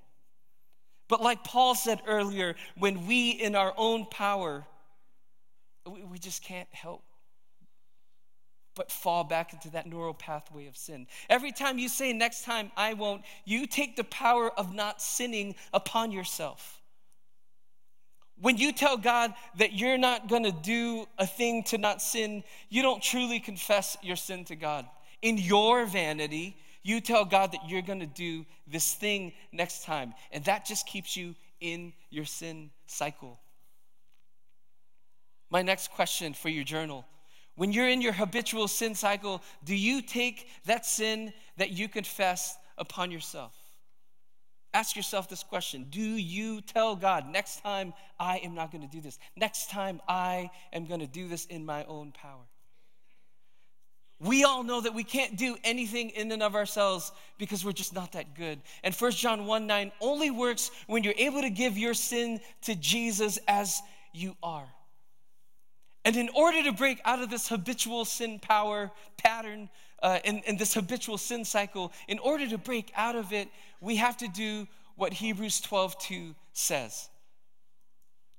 But 1.09 1.23
like 1.23 1.43
Paul 1.43 1.75
said 1.75 2.03
earlier, 2.07 2.57
when 2.77 3.07
we 3.07 3.31
in 3.31 3.57
our 3.57 3.73
own 3.77 4.07
power, 4.07 4.67
we, 5.91 6.03
we 6.05 6.19
just 6.19 6.45
can't 6.45 6.69
help 6.73 7.03
but 8.77 8.91
fall 8.91 9.25
back 9.25 9.53
into 9.53 9.71
that 9.71 9.87
neural 9.87 10.15
pathway 10.15 10.67
of 10.67 10.77
sin. 10.77 11.07
Every 11.29 11.53
time 11.53 11.79
you 11.79 11.89
say, 11.89 12.13
next 12.13 12.45
time 12.45 12.71
I 12.77 12.95
won't, 12.95 13.23
you 13.45 13.67
take 13.67 13.97
the 13.97 14.05
power 14.05 14.51
of 14.51 14.75
not 14.75 15.03
sinning 15.03 15.55
upon 15.73 16.13
yourself. 16.13 16.80
When 18.41 18.57
you 18.57 18.73
tell 18.73 18.97
God 18.97 19.35
that 19.59 19.75
you're 19.75 19.99
not 19.99 20.29
gonna 20.29 20.53
do 20.53 21.07
a 21.19 21.27
thing 21.27 21.63
to 21.65 21.79
not 21.79 22.01
sin, 22.01 22.43
you 22.69 22.83
don't 22.83 23.03
truly 23.03 23.39
confess 23.39 23.97
your 24.03 24.17
sin 24.17 24.45
to 24.47 24.57
God. 24.57 24.87
In 25.23 25.37
your 25.37 25.85
vanity, 25.85 26.57
you 26.83 27.01
tell 27.01 27.25
God 27.25 27.53
that 27.53 27.69
you're 27.69 27.83
going 27.83 28.01
to 28.01 28.07
do 28.07 28.47
this 28.67 28.95
thing 28.95 29.35
next 29.53 29.85
time, 29.85 30.15
and 30.33 30.43
that 30.47 30.65
just 30.65 30.87
keeps 30.87 31.15
you 31.15 31.35
in 31.61 31.93
your 32.09 32.25
sin 32.25 32.71
cycle. 32.87 33.39
My 35.51 35.61
next 35.61 35.91
question 35.91 36.33
for 36.33 36.49
your 36.49 36.65
journal 36.65 37.05
when 37.61 37.73
you're 37.73 37.91
in 37.91 38.01
your 38.01 38.15
habitual 38.15 38.69
sin 38.69 38.95
cycle, 38.95 39.43
do 39.65 39.77
you 39.77 40.01
take 40.01 40.49
that 40.65 40.87
sin 40.87 41.31
that 41.59 41.71
you 41.71 41.91
confess 41.91 42.57
upon 42.79 43.11
yourself? 43.11 43.55
Ask 44.73 44.95
yourself 44.95 45.29
this 45.29 45.43
question 45.43 45.87
Do 45.91 46.01
you 46.01 46.61
tell 46.61 46.97
God, 46.97 47.27
next 47.29 47.63
time 47.63 47.93
I 48.19 48.39
am 48.39 48.55
not 48.55 48.71
going 48.71 48.83
to 48.83 48.89
do 48.89 49.01
this? 49.01 49.19
Next 49.37 49.71
time 49.71 50.01
I 50.09 50.51
am 50.73 50.87
going 50.87 51.01
to 51.01 51.07
do 51.07 51.29
this 51.29 51.47
in 51.47 51.65
my 51.65 51.85
own 51.85 52.13
power? 52.13 52.47
we 54.21 54.45
all 54.45 54.63
know 54.63 54.83
that 54.83 54.95
we 54.95 55.03
can't 55.03 55.37
do 55.37 55.57
anything 55.65 56.11
in 56.11 56.31
and 56.31 56.43
of 56.43 56.55
ourselves 56.55 57.11
because 57.39 57.65
we're 57.65 57.73
just 57.73 57.95
not 57.95 58.13
that 58.13 58.35
good. 58.35 58.61
And 58.85 58.95
1 58.95 59.13
John 59.13 59.47
1 59.47 59.67
9 59.67 59.93
only 60.01 60.31
works 60.31 60.71
when 60.87 61.03
you're 61.03 61.15
able 61.17 61.41
to 61.41 61.51
give 61.51 61.79
your 61.79 61.95
sin 61.95 62.41
to 62.63 62.75
Jesus 62.75 63.39
as 63.49 63.81
you 64.13 64.37
are. 64.43 64.69
And 66.05 66.17
in 66.17 66.29
order 66.35 66.63
to 66.65 66.73
break 66.73 67.01
out 67.05 67.23
of 67.23 67.31
this 67.31 67.49
habitual 67.49 68.05
sin 68.05 68.39
power 68.39 68.91
pattern, 69.17 69.71
uh, 70.03 70.19
this 70.59 70.75
habitual 70.75 71.19
sin 71.19 71.45
cycle, 71.45 71.93
in 72.09 72.19
order 72.19 72.49
to 72.49 72.59
break 72.59 72.93
out 72.97 73.17
of 73.17 73.33
it, 73.33 73.49
we 73.81 73.97
have 73.97 74.17
to 74.19 74.29
do 74.29 74.67
what 74.97 75.13
Hebrews 75.13 75.61
12 75.61 75.99
2 75.99 76.35
says. 76.53 77.09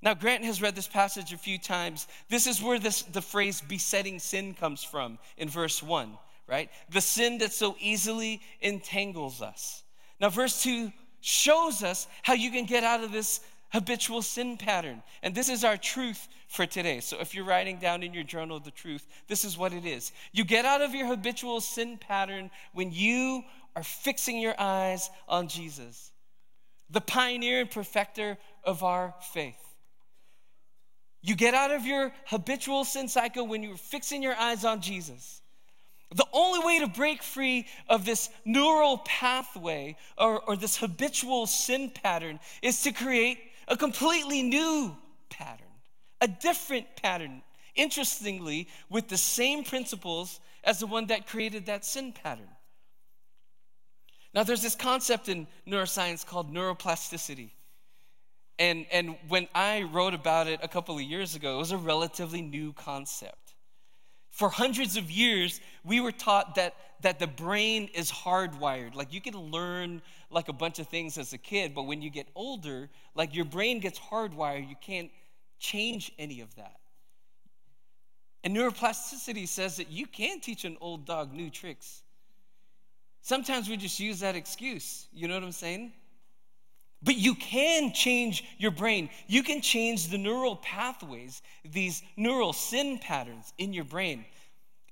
Now, 0.03 0.15
Grant 0.15 0.43
has 0.45 0.61
read 0.61 0.75
this 0.75 0.87
passage 0.87 1.31
a 1.31 1.37
few 1.37 1.59
times. 1.59 2.07
This 2.29 2.47
is 2.47 2.61
where 2.61 2.79
this, 2.79 3.03
the 3.03 3.21
phrase 3.21 3.61
besetting 3.61 4.17
sin 4.17 4.55
comes 4.55 4.83
from 4.83 5.19
in 5.37 5.47
verse 5.47 5.83
1, 5.83 6.17
right? 6.47 6.71
The 6.89 7.01
sin 7.01 7.37
that 7.39 7.53
so 7.53 7.75
easily 7.79 8.41
entangles 8.61 9.41
us. 9.41 9.83
Now, 10.19 10.29
verse 10.29 10.63
2 10.63 10.91
shows 11.21 11.83
us 11.83 12.07
how 12.23 12.33
you 12.33 12.49
can 12.49 12.65
get 12.65 12.83
out 12.83 13.03
of 13.03 13.11
this 13.11 13.41
habitual 13.71 14.21
sin 14.21 14.57
pattern. 14.57 15.03
And 15.21 15.35
this 15.35 15.49
is 15.49 15.63
our 15.63 15.77
truth 15.77 16.27
for 16.51 16.65
today. 16.65 16.99
So 16.99 17.17
if 17.19 17.33
you're 17.33 17.45
writing 17.45 17.77
down 17.77 18.03
in 18.03 18.13
your 18.13 18.25
journal 18.25 18.59
the 18.59 18.71
truth, 18.71 19.07
this 19.27 19.45
is 19.45 19.57
what 19.57 19.71
it 19.71 19.85
is. 19.85 20.11
You 20.33 20.43
get 20.43 20.65
out 20.65 20.81
of 20.81 20.93
your 20.93 21.07
habitual 21.07 21.61
sin 21.61 21.97
pattern 21.97 22.51
when 22.73 22.91
you 22.91 23.43
are 23.75 23.83
fixing 23.83 24.37
your 24.37 24.53
eyes 24.59 25.09
on 25.29 25.47
Jesus, 25.47 26.11
the 26.89 26.99
pioneer 26.99 27.61
and 27.61 27.71
perfecter 27.71 28.37
of 28.65 28.83
our 28.83 29.15
faith. 29.31 29.55
You 31.21 31.35
get 31.35 31.53
out 31.53 31.71
of 31.71 31.85
your 31.85 32.11
habitual 32.25 32.83
sin 32.83 33.07
cycle 33.07 33.47
when 33.47 33.63
you're 33.63 33.77
fixing 33.77 34.21
your 34.21 34.35
eyes 34.35 34.65
on 34.65 34.81
Jesus. 34.81 35.41
The 36.13 36.27
only 36.33 36.65
way 36.65 36.79
to 36.79 36.87
break 36.87 37.23
free 37.23 37.65
of 37.87 38.05
this 38.05 38.29
neural 38.43 38.97
pathway 38.97 39.95
or, 40.17 40.41
or 40.41 40.57
this 40.57 40.75
habitual 40.75 41.47
sin 41.47 41.91
pattern 41.91 42.41
is 42.61 42.81
to 42.81 42.91
create 42.91 43.37
a 43.69 43.77
completely 43.77 44.43
new 44.43 44.97
pattern, 45.29 45.60
a 46.21 46.27
different 46.27 46.85
pattern, 47.01 47.41
interestingly, 47.75 48.67
with 48.89 49.07
the 49.09 49.17
same 49.17 49.63
principles 49.63 50.39
as 50.63 50.79
the 50.79 50.87
one 50.87 51.07
that 51.07 51.27
created 51.27 51.65
that 51.65 51.83
sin 51.83 52.13
pattern. 52.13 52.47
Now, 54.33 54.43
there's 54.43 54.61
this 54.61 54.75
concept 54.75 55.27
in 55.27 55.47
neuroscience 55.67 56.25
called 56.25 56.53
neuroplasticity. 56.53 57.49
And, 58.59 58.85
and 58.91 59.15
when 59.27 59.47
I 59.55 59.81
wrote 59.83 60.13
about 60.13 60.47
it 60.47 60.59
a 60.61 60.67
couple 60.67 60.95
of 60.95 61.01
years 61.01 61.35
ago, 61.35 61.55
it 61.55 61.57
was 61.57 61.71
a 61.71 61.77
relatively 61.77 62.41
new 62.41 62.73
concept. 62.73 63.55
For 64.29 64.49
hundreds 64.49 64.95
of 64.95 65.11
years, 65.11 65.59
we 65.83 65.99
were 65.99 66.11
taught 66.11 66.55
that, 66.55 66.75
that 67.01 67.19
the 67.19 67.27
brain 67.27 67.89
is 67.93 68.11
hardwired. 68.11 68.95
Like 68.95 69.13
you 69.13 69.19
can 69.19 69.35
learn 69.35 70.01
like 70.29 70.47
a 70.47 70.53
bunch 70.53 70.79
of 70.79 70.87
things 70.87 71.17
as 71.17 71.33
a 71.33 71.37
kid, 71.37 71.75
but 71.75 71.83
when 71.83 72.01
you 72.01 72.09
get 72.09 72.27
older, 72.35 72.89
like 73.15 73.35
your 73.35 73.45
brain 73.45 73.79
gets 73.79 73.99
hardwired, 73.99 74.69
you 74.69 74.75
can't 74.79 75.11
change 75.61 76.11
any 76.19 76.41
of 76.41 76.53
that. 76.55 76.77
And 78.43 78.55
neuroplasticity 78.55 79.47
says 79.47 79.77
that 79.77 79.91
you 79.91 80.07
can 80.07 80.41
teach 80.41 80.65
an 80.65 80.75
old 80.81 81.05
dog 81.05 81.31
new 81.31 81.49
tricks. 81.49 82.01
Sometimes 83.21 83.69
we 83.69 83.77
just 83.77 83.99
use 83.99 84.19
that 84.21 84.35
excuse. 84.35 85.07
You 85.13 85.27
know 85.27 85.35
what 85.35 85.43
I'm 85.43 85.51
saying? 85.51 85.93
But 87.03 87.15
you 87.15 87.35
can 87.35 87.93
change 87.93 88.43
your 88.57 88.71
brain. 88.71 89.09
You 89.27 89.43
can 89.43 89.61
change 89.61 90.09
the 90.09 90.17
neural 90.17 90.55
pathways, 90.55 91.41
these 91.63 92.01
neural 92.17 92.53
sin 92.53 92.97
patterns 92.97 93.53
in 93.57 93.73
your 93.73 93.85
brain. 93.85 94.25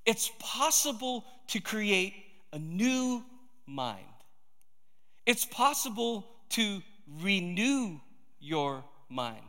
It's 0.06 0.32
possible 0.40 1.26
to 1.48 1.60
create 1.60 2.14
a 2.54 2.60
new 2.60 3.24
mind. 3.66 4.06
It's 5.26 5.46
possible 5.46 6.26
to 6.50 6.82
renew 7.22 8.00
your 8.40 8.84
mind. 9.10 9.49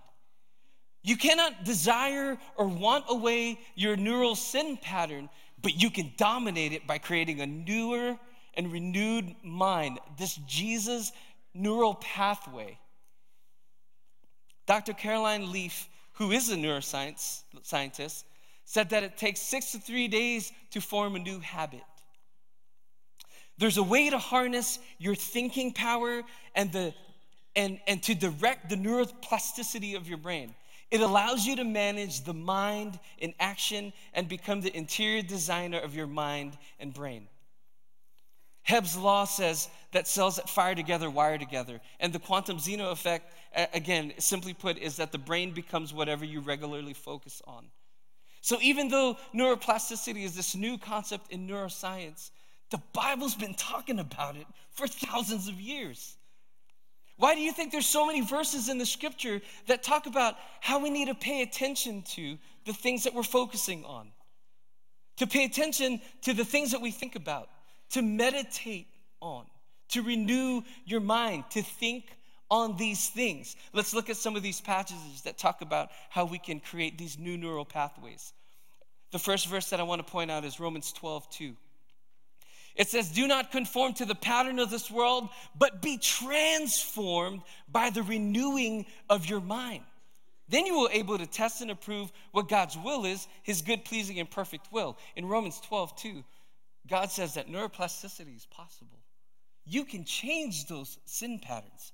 You 1.03 1.17
cannot 1.17 1.65
desire 1.65 2.39
or 2.57 2.67
want 2.67 3.05
away 3.09 3.59
your 3.75 3.97
neural 3.97 4.35
sin 4.35 4.77
pattern, 4.77 5.29
but 5.63 5.81
you 5.81 5.91
can 5.91 6.13
dominate 6.17 6.73
it 6.73 6.87
by 6.87 6.99
creating 6.99 7.41
a 7.41 7.47
newer 7.47 8.19
and 8.55 8.71
renewed 8.71 9.35
mind. 9.43 9.99
This 10.19 10.35
Jesus 10.47 11.13
neural 11.55 11.95
pathway. 11.95 12.79
Dr. 14.67 14.93
Caroline 14.93 15.51
Leaf, 15.51 15.89
who 16.15 16.31
is 16.31 16.51
a 16.51 16.57
neuroscience 16.57 17.43
scientist, 17.63 18.25
said 18.65 18.91
that 18.91 19.03
it 19.03 19.17
takes 19.17 19.41
six 19.41 19.73
to 19.73 19.79
three 19.79 20.07
days 20.07 20.53
to 20.71 20.81
form 20.81 21.17
a 21.17 21.19
new 21.19 21.41
habit. 21.41 21.83
There's 23.59 23.79
a 23.79 23.83
way 23.83 24.11
to 24.11 24.19
harness 24.19 24.79
your 24.99 25.15
thinking 25.15 25.73
power 25.73 26.23
and, 26.55 26.71
the, 26.73 26.95
and, 27.57 27.81
and 27.87 28.03
to 28.05 28.15
direct 28.15 28.71
the 28.71 28.77
neuroplasticity 28.77 29.97
of 29.97 30.09
your 30.09 30.19
brain. 30.19 30.55
It 30.91 31.01
allows 31.01 31.47
you 31.47 31.57
to 31.57 31.65
manage 31.65 32.23
the 32.23 32.35
mind 32.35 32.99
in 33.19 33.33
action 33.39 33.93
and 34.13 34.29
become 34.29 34.61
the 34.61 34.77
interior 34.77 35.23
designer 35.23 35.79
of 35.79 35.95
your 35.95 36.09
mind 36.09 36.59
and 36.81 36.93
brain. 36.93 37.29
Hebb's 38.63 38.97
law 38.97 39.25
says 39.25 39.69
that 39.93 40.07
cells 40.07 40.37
that 40.37 40.49
fire 40.49 40.75
together 40.75 41.11
wire 41.11 41.39
together. 41.39 41.81
And 41.99 42.13
the 42.13 42.19
quantum 42.19 42.59
Zeno 42.59 42.91
effect, 42.91 43.33
again, 43.73 44.13
simply 44.19 44.53
put, 44.53 44.79
is 44.79 44.97
that 44.97 45.13
the 45.13 45.19
brain 45.19 45.53
becomes 45.53 45.95
whatever 45.95 46.25
you 46.25 46.41
regularly 46.41 46.95
focus 46.95 47.41
on. 47.47 47.67
So 48.43 48.59
even 48.61 48.89
though 48.89 49.17
neuroplasticity 49.35 50.25
is 50.25 50.35
this 50.35 50.55
new 50.55 50.79
concept 50.79 51.33
in 51.33 51.47
neuroscience, 51.47 52.31
the 52.71 52.81
Bible's 52.93 53.35
been 53.35 53.55
talking 53.55 53.99
about 53.99 54.37
it 54.37 54.47
for 54.71 54.87
thousands 54.87 55.49
of 55.49 55.61
years. 55.61 56.17
Why 57.21 57.35
do 57.35 57.43
you 57.43 57.53
think 57.53 57.71
there's 57.71 57.85
so 57.85 58.07
many 58.07 58.23
verses 58.23 58.71
in 58.71 58.79
the 58.79 58.87
scripture 58.87 59.43
that 59.67 59.83
talk 59.83 60.07
about 60.07 60.37
how 60.61 60.79
we 60.79 60.89
need 60.89 61.09
to 61.09 61.15
pay 61.15 61.43
attention 61.43 62.01
to 62.15 62.39
the 62.65 62.73
things 62.73 63.05
that 63.05 63.13
we're 63.13 63.23
focusing 63.23 63.85
on? 63.85 64.09
To 65.19 65.27
pay 65.27 65.45
attention 65.45 66.01
to 66.23 66.33
the 66.33 66.47
things 66.47 66.71
that 66.73 66.81
we 66.81 66.91
think 66.91 67.17
about 67.17 67.51
to 67.91 68.01
meditate 68.01 68.87
on, 69.21 69.45
to 69.91 70.01
renew 70.01 70.63
your 70.87 71.01
mind, 71.01 71.45
to 71.51 71.61
think 71.61 72.05
on 72.51 72.79
these 72.79 73.11
things. 73.11 73.55
Let's 73.75 73.93
look 73.93 74.09
at 74.09 74.17
some 74.17 74.35
of 74.35 74.43
these 74.43 74.63
passages 74.63 75.21
that 75.25 75.37
talk 75.37 75.61
about 75.61 75.91
how 76.09 76.25
we 76.25 76.39
can 76.39 76.59
create 76.59 76.97
these 76.97 77.19
new 77.19 77.37
neural 77.37 77.67
pathways. 77.67 78.33
The 79.13 79.19
first 79.19 79.47
verse 79.47 79.69
that 79.71 79.81
I 79.81 79.83
want 79.83 80.05
to 80.07 80.11
point 80.11 80.31
out 80.31 80.47
is 80.47 80.59
Romans 80.59 80.91
12, 80.93 81.29
2. 81.29 81.57
It 82.81 82.89
says, 82.89 83.11
Do 83.11 83.29
not 83.29 83.53
conform 83.53 83.93
to 83.95 84.07
the 84.07 84.15
pattern 84.15 84.59
of 84.59 84.71
this 84.71 84.91
world, 84.91 85.29
but 85.55 85.83
be 85.83 85.99
transformed 85.99 87.43
by 87.71 87.91
the 87.91 88.03
renewing 88.03 88.87
of 89.11 89.27
your 89.27 89.43
mind. 89.43 89.83
Then 90.49 90.65
you 90.65 90.75
will 90.79 90.89
be 90.89 90.95
able 90.95 91.19
to 91.19 91.27
test 91.27 91.61
and 91.61 91.71
approve 91.71 92.11
what 92.33 92.49
God's 92.49 92.79
will 92.79 93.05
is, 93.05 93.29
his 93.43 93.61
good, 93.61 93.85
pleasing, 93.85 94.19
and 94.19 94.31
perfect 94.31 94.73
will. 94.73 94.97
In 95.15 95.27
Romans 95.27 95.61
12, 95.61 95.95
2, 95.95 96.25
God 96.89 97.11
says 97.11 97.35
that 97.35 97.51
neuroplasticity 97.51 98.35
is 98.35 98.47
possible. 98.47 98.99
You 99.67 99.85
can 99.85 100.07
change 100.07 100.67
those 100.67 100.97
sin 101.05 101.39
patterns, 101.39 101.93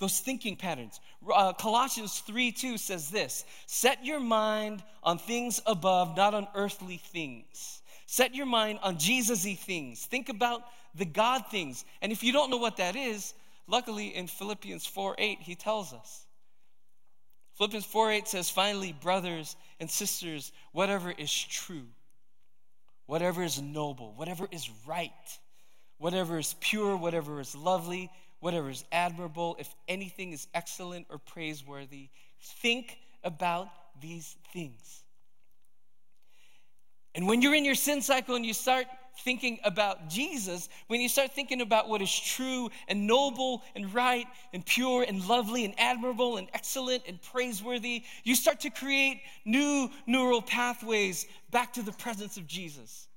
those 0.00 0.18
thinking 0.18 0.56
patterns. 0.56 0.98
Uh, 1.32 1.52
Colossians 1.52 2.18
3 2.26 2.50
2 2.50 2.76
says 2.76 3.08
this 3.08 3.44
Set 3.66 4.04
your 4.04 4.18
mind 4.18 4.82
on 5.04 5.18
things 5.18 5.60
above, 5.64 6.16
not 6.16 6.34
on 6.34 6.48
earthly 6.56 6.96
things. 6.96 7.82
Set 8.06 8.34
your 8.34 8.46
mind 8.46 8.78
on 8.82 8.98
Jesus 8.98 9.44
y 9.44 9.54
things. 9.54 10.04
Think 10.04 10.28
about 10.28 10.62
the 10.94 11.04
God 11.04 11.44
things. 11.50 11.84
And 12.02 12.12
if 12.12 12.22
you 12.22 12.32
don't 12.32 12.50
know 12.50 12.58
what 12.58 12.76
that 12.76 12.96
is, 12.96 13.34
luckily 13.66 14.14
in 14.14 14.26
Philippians 14.26 14.86
4 14.86 15.16
8, 15.18 15.38
he 15.40 15.54
tells 15.54 15.92
us. 15.92 16.26
Philippians 17.54 17.86
4 17.86 18.10
8 18.12 18.28
says, 18.28 18.50
Finally, 18.50 18.92
brothers 18.92 19.56
and 19.80 19.90
sisters, 19.90 20.52
whatever 20.72 21.10
is 21.10 21.32
true 21.32 21.86
whatever 23.06 23.42
is 23.42 23.60
noble, 23.60 24.14
whatever 24.16 24.48
is 24.50 24.70
right, 24.86 25.10
whatever 25.98 26.38
is 26.38 26.54
pure, 26.60 26.96
whatever 26.96 27.40
is 27.40 27.54
lovely, 27.54 28.10
whatever 28.40 28.70
is 28.70 28.84
admirable, 28.92 29.56
if 29.58 29.74
anything 29.88 30.32
is 30.32 30.46
excellent 30.54 31.06
or 31.10 31.18
praiseworthy, 31.18 32.08
think 32.40 32.98
about 33.22 33.68
these 34.00 34.36
things. 34.52 35.03
And 37.14 37.26
when 37.28 37.42
you're 37.42 37.54
in 37.54 37.64
your 37.64 37.74
sin 37.74 38.02
cycle 38.02 38.34
and 38.34 38.44
you 38.44 38.52
start 38.52 38.86
thinking 39.18 39.58
about 39.64 40.08
Jesus, 40.08 40.68
when 40.88 41.00
you 41.00 41.08
start 41.08 41.32
thinking 41.32 41.60
about 41.60 41.88
what 41.88 42.02
is 42.02 42.12
true 42.12 42.70
and 42.88 43.06
noble 43.06 43.62
and 43.76 43.92
right 43.94 44.26
and 44.52 44.66
pure 44.66 45.04
and 45.06 45.26
lovely 45.28 45.64
and 45.64 45.74
admirable 45.78 46.36
and 46.36 46.48
excellent 46.52 47.04
and 47.06 47.22
praiseworthy, 47.22 48.02
you 48.24 48.34
start 48.34 48.60
to 48.60 48.70
create 48.70 49.20
new 49.44 49.88
neural 50.06 50.42
pathways 50.42 51.26
back 51.50 51.72
to 51.74 51.82
the 51.82 51.92
presence 51.92 52.36
of 52.36 52.46
Jesus. 52.46 53.08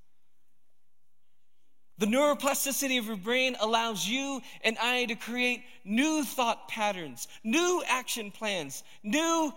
The 1.99 2.05
neuroplasticity 2.05 2.99
of 2.99 3.07
your 3.07 3.17
brain 3.17 3.57
allows 3.59 4.07
you 4.07 4.41
and 4.63 4.77
I 4.77 5.05
to 5.05 5.15
create 5.15 5.63
new 5.83 6.23
thought 6.23 6.67
patterns, 6.67 7.27
new 7.43 7.81
action 7.87 8.29
plans, 8.29 8.83
new 9.01 9.51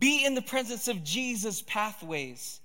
be 0.00 0.24
in 0.24 0.34
the 0.34 0.42
presence 0.42 0.88
of 0.88 1.04
Jesus 1.04 1.62
pathways. 1.62 2.60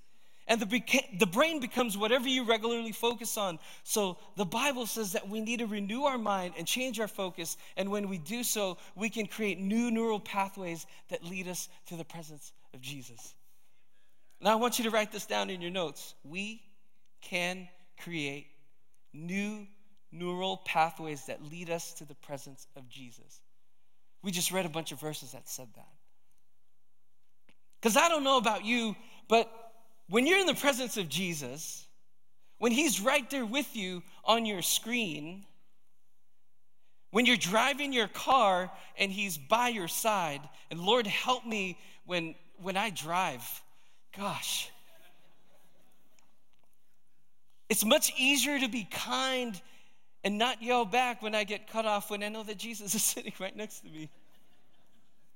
And 0.50 0.60
the, 0.60 0.66
beca- 0.66 1.16
the 1.20 1.26
brain 1.26 1.60
becomes 1.60 1.96
whatever 1.96 2.28
you 2.28 2.44
regularly 2.44 2.90
focus 2.90 3.38
on. 3.38 3.60
So 3.84 4.18
the 4.36 4.44
Bible 4.44 4.84
says 4.84 5.12
that 5.12 5.28
we 5.28 5.40
need 5.40 5.60
to 5.60 5.66
renew 5.66 6.02
our 6.02 6.18
mind 6.18 6.54
and 6.58 6.66
change 6.66 6.98
our 6.98 7.06
focus. 7.06 7.56
And 7.76 7.88
when 7.88 8.08
we 8.08 8.18
do 8.18 8.42
so, 8.42 8.76
we 8.96 9.10
can 9.10 9.26
create 9.26 9.60
new 9.60 9.92
neural 9.92 10.18
pathways 10.18 10.86
that 11.08 11.24
lead 11.24 11.46
us 11.46 11.68
to 11.86 11.96
the 11.96 12.04
presence 12.04 12.52
of 12.74 12.80
Jesus. 12.80 13.34
Now, 14.40 14.52
I 14.52 14.56
want 14.56 14.80
you 14.80 14.84
to 14.86 14.90
write 14.90 15.12
this 15.12 15.24
down 15.24 15.50
in 15.50 15.60
your 15.60 15.70
notes. 15.70 16.16
We 16.24 16.62
can 17.20 17.68
create 18.02 18.48
new 19.12 19.68
neural 20.10 20.56
pathways 20.56 21.26
that 21.26 21.44
lead 21.44 21.70
us 21.70 21.94
to 21.94 22.04
the 22.04 22.16
presence 22.16 22.66
of 22.74 22.88
Jesus. 22.88 23.40
We 24.24 24.32
just 24.32 24.50
read 24.50 24.66
a 24.66 24.70
bunch 24.70 24.90
of 24.90 24.98
verses 24.98 25.30
that 25.30 25.48
said 25.48 25.68
that. 25.76 25.86
Because 27.80 27.96
I 27.96 28.08
don't 28.08 28.24
know 28.24 28.36
about 28.36 28.64
you, 28.64 28.96
but 29.28 29.48
when 30.10 30.26
you're 30.26 30.40
in 30.40 30.46
the 30.46 30.54
presence 30.54 30.96
of 30.96 31.08
Jesus, 31.08 31.86
when 32.58 32.72
He's 32.72 33.00
right 33.00 33.28
there 33.30 33.46
with 33.46 33.74
you 33.76 34.02
on 34.24 34.44
your 34.44 34.60
screen, 34.60 35.44
when 37.12 37.26
you're 37.26 37.36
driving 37.36 37.92
your 37.92 38.08
car 38.08 38.70
and 38.98 39.10
He's 39.10 39.38
by 39.38 39.68
your 39.68 39.88
side, 39.88 40.40
and 40.70 40.80
Lord, 40.80 41.06
help 41.06 41.46
me 41.46 41.78
when, 42.06 42.34
when 42.60 42.76
I 42.76 42.90
drive, 42.90 43.42
gosh. 44.18 44.70
It's 47.68 47.84
much 47.84 48.12
easier 48.18 48.58
to 48.58 48.68
be 48.68 48.88
kind 48.90 49.60
and 50.24 50.38
not 50.38 50.60
yell 50.60 50.84
back 50.84 51.22
when 51.22 51.36
I 51.36 51.44
get 51.44 51.68
cut 51.70 51.86
off 51.86 52.10
when 52.10 52.24
I 52.24 52.28
know 52.28 52.42
that 52.42 52.58
Jesus 52.58 52.94
is 52.96 53.02
sitting 53.02 53.32
right 53.38 53.56
next 53.56 53.80
to 53.80 53.88
me. 53.88 54.10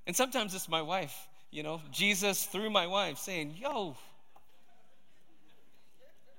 And 0.09 0.17
sometimes 0.17 0.53
it's 0.53 0.69
my 0.69 0.83
wife, 0.83 1.17
you 1.53 1.63
know, 1.63 1.81
Jesus 1.93 2.45
through 2.45 2.71
my 2.71 2.89
wife 2.89 3.19
saying, 3.19 3.55
Yo, 3.57 3.97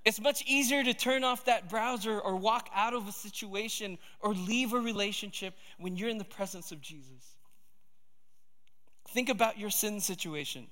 it's 0.05 0.21
much 0.21 0.43
easier 0.45 0.83
to 0.83 0.93
turn 0.93 1.23
off 1.23 1.45
that 1.45 1.67
browser 1.67 2.19
or 2.19 2.35
walk 2.35 2.69
out 2.75 2.93
of 2.93 3.07
a 3.07 3.11
situation 3.11 3.97
or 4.21 4.33
leave 4.33 4.73
a 4.73 4.79
relationship 4.79 5.55
when 5.79 5.97
you're 5.97 6.09
in 6.09 6.19
the 6.19 6.23
presence 6.23 6.71
of 6.71 6.79
Jesus. 6.79 7.35
Think 9.09 9.29
about 9.29 9.57
your 9.57 9.71
sin 9.71 9.99
situation. 9.99 10.67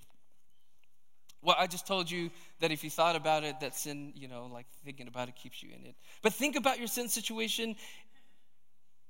Well, 1.42 1.56
I 1.58 1.68
just 1.68 1.88
told 1.88 2.10
you 2.10 2.30
that 2.60 2.72
if 2.72 2.84
you 2.84 2.90
thought 2.90 3.16
about 3.16 3.44
it, 3.44 3.60
that 3.60 3.76
sin, 3.76 4.14
you 4.16 4.28
know, 4.28 4.50
like 4.54 4.68
thinking 4.86 5.08
about 5.08 5.28
it 5.30 5.36
keeps 5.36 5.62
you 5.64 5.70
in 5.78 5.84
it. 5.86 5.96
But 6.22 6.34
think 6.34 6.56
about 6.56 6.78
your 6.78 6.88
sin 6.88 7.10
situation 7.10 7.76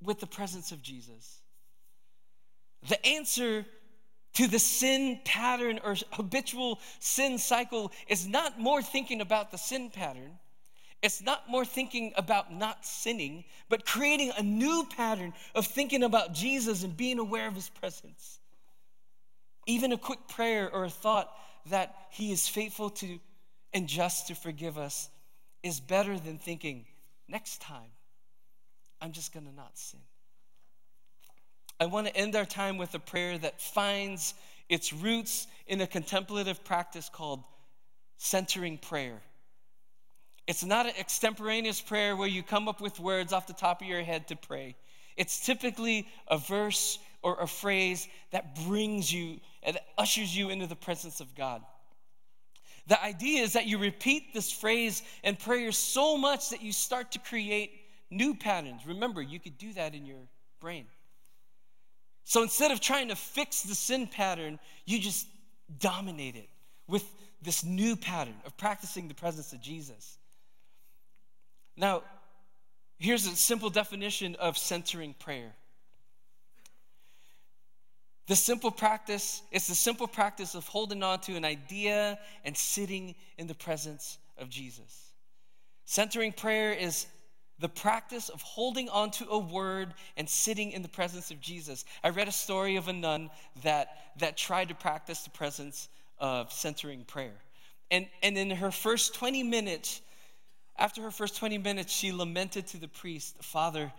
with 0.01 0.19
the 0.19 0.27
presence 0.27 0.71
of 0.71 0.81
Jesus. 0.81 1.41
The 2.87 3.05
answer 3.05 3.65
to 4.33 4.47
the 4.47 4.59
sin 4.59 5.19
pattern 5.25 5.79
or 5.83 5.95
habitual 6.11 6.79
sin 6.99 7.37
cycle 7.37 7.91
is 8.07 8.27
not 8.27 8.59
more 8.59 8.81
thinking 8.81 9.21
about 9.21 9.51
the 9.51 9.57
sin 9.57 9.89
pattern. 9.89 10.39
It's 11.01 11.21
not 11.21 11.49
more 11.49 11.65
thinking 11.65 12.13
about 12.15 12.53
not 12.53 12.85
sinning, 12.85 13.43
but 13.69 13.85
creating 13.85 14.31
a 14.37 14.41
new 14.41 14.87
pattern 14.95 15.33
of 15.53 15.67
thinking 15.67 16.03
about 16.03 16.33
Jesus 16.33 16.83
and 16.83 16.95
being 16.95 17.19
aware 17.19 17.47
of 17.47 17.55
his 17.55 17.69
presence. 17.69 18.39
Even 19.67 19.91
a 19.91 19.97
quick 19.97 20.19
prayer 20.29 20.73
or 20.73 20.85
a 20.85 20.89
thought 20.89 21.29
that 21.67 21.95
he 22.09 22.31
is 22.31 22.47
faithful 22.47 22.89
to 22.89 23.19
and 23.73 23.87
just 23.87 24.27
to 24.27 24.35
forgive 24.35 24.77
us 24.77 25.09
is 25.61 25.79
better 25.79 26.17
than 26.17 26.37
thinking, 26.37 26.85
next 27.27 27.61
time, 27.61 27.89
I'm 29.01 29.11
just 29.11 29.33
gonna 29.33 29.51
not 29.51 29.77
sin. 29.77 29.99
I 31.79 31.85
want 31.85 32.07
to 32.07 32.15
end 32.15 32.35
our 32.35 32.45
time 32.45 32.77
with 32.77 32.93
a 32.95 32.99
prayer 32.99 33.37
that 33.37 33.59
finds 33.59 34.33
its 34.69 34.93
roots 34.93 35.47
in 35.67 35.81
a 35.81 35.87
contemplative 35.87 36.63
practice 36.63 37.09
called 37.09 37.43
centering 38.17 38.77
prayer. 38.77 39.21
It's 40.47 40.63
not 40.63 40.85
an 40.85 40.93
extemporaneous 40.99 41.81
prayer 41.81 42.15
where 42.15 42.27
you 42.27 42.43
come 42.43 42.67
up 42.67 42.81
with 42.81 42.99
words 42.99 43.33
off 43.33 43.47
the 43.47 43.53
top 43.53 43.81
of 43.81 43.87
your 43.87 44.03
head 44.03 44.27
to 44.27 44.35
pray. 44.35 44.75
It's 45.15 45.45
typically 45.45 46.07
a 46.27 46.37
verse 46.37 46.99
or 47.21 47.39
a 47.39 47.47
phrase 47.47 48.07
that 48.31 48.55
brings 48.65 49.11
you 49.11 49.39
and 49.61 49.77
ushers 49.97 50.35
you 50.35 50.49
into 50.49 50.67
the 50.67 50.75
presence 50.75 51.21
of 51.21 51.33
God. 51.35 51.61
The 52.87 53.01
idea 53.01 53.43
is 53.43 53.53
that 53.53 53.65
you 53.65 53.77
repeat 53.77 54.33
this 54.33 54.51
phrase 54.51 55.03
and 55.23 55.39
prayer 55.39 55.71
so 55.71 56.17
much 56.17 56.49
that 56.49 56.61
you 56.61 56.73
start 56.73 57.13
to 57.13 57.19
create 57.19 57.71
new 58.09 58.35
patterns. 58.35 58.81
Remember, 58.85 59.21
you 59.21 59.39
could 59.39 59.57
do 59.57 59.71
that 59.73 59.95
in 59.95 60.05
your 60.05 60.27
brain. 60.59 60.85
So 62.25 62.41
instead 62.41 62.71
of 62.71 62.79
trying 62.79 63.09
to 63.09 63.15
fix 63.15 63.63
the 63.63 63.75
sin 63.75 64.07
pattern, 64.07 64.59
you 64.85 64.99
just 64.99 65.27
dominate 65.79 66.35
it 66.35 66.49
with 66.87 67.05
this 67.41 67.63
new 67.63 67.95
pattern 67.95 68.35
of 68.45 68.55
practicing 68.57 69.07
the 69.07 69.13
presence 69.13 69.53
of 69.53 69.61
Jesus. 69.61 70.17
Now, 71.75 72.03
here's 72.97 73.25
a 73.25 73.35
simple 73.35 73.69
definition 73.69 74.35
of 74.35 74.57
centering 74.57 75.13
prayer. 75.13 75.53
The 78.27 78.35
simple 78.35 78.71
practice, 78.71 79.41
it's 79.51 79.67
the 79.67 79.75
simple 79.75 80.07
practice 80.07 80.55
of 80.55 80.65
holding 80.67 81.03
on 81.03 81.19
to 81.21 81.35
an 81.35 81.43
idea 81.43 82.17
and 82.45 82.55
sitting 82.55 83.15
in 83.37 83.47
the 83.47 83.55
presence 83.55 84.17
of 84.37 84.49
Jesus. 84.49 85.11
Centering 85.83 86.31
prayer 86.31 86.71
is 86.71 87.05
the 87.59 87.69
practice 87.69 88.29
of 88.29 88.41
holding 88.41 88.89
onto 88.89 89.25
a 89.29 89.37
word 89.37 89.93
and 90.17 90.27
sitting 90.27 90.71
in 90.71 90.81
the 90.81 90.89
presence 90.89 91.31
of 91.31 91.39
Jesus. 91.39 91.85
I 92.03 92.09
read 92.09 92.27
a 92.27 92.31
story 92.31 92.75
of 92.75 92.87
a 92.87 92.93
nun 92.93 93.29
that, 93.63 94.11
that 94.19 94.37
tried 94.37 94.69
to 94.69 94.75
practice 94.75 95.23
the 95.23 95.29
presence 95.29 95.89
of 96.17 96.51
centering 96.51 97.03
prayer. 97.05 97.35
And, 97.91 98.07
and 98.21 98.37
in 98.37 98.49
her 98.49 98.71
first 98.71 99.13
20 99.15 99.43
minutes, 99.43 100.01
after 100.77 101.01
her 101.03 101.11
first 101.11 101.37
20 101.37 101.59
minutes, 101.59 101.93
she 101.93 102.11
lamented 102.11 102.67
to 102.67 102.77
the 102.77 102.87
priest, 102.87 103.43
Father, 103.43 103.91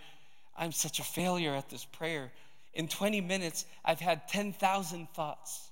I'm 0.56 0.72
such 0.72 0.98
a 0.98 1.04
failure 1.04 1.54
at 1.54 1.68
this 1.68 1.84
prayer. 1.84 2.32
In 2.74 2.88
20 2.88 3.20
minutes, 3.20 3.66
I've 3.84 4.00
had 4.00 4.28
10,000 4.28 5.08
thoughts. 5.14 5.70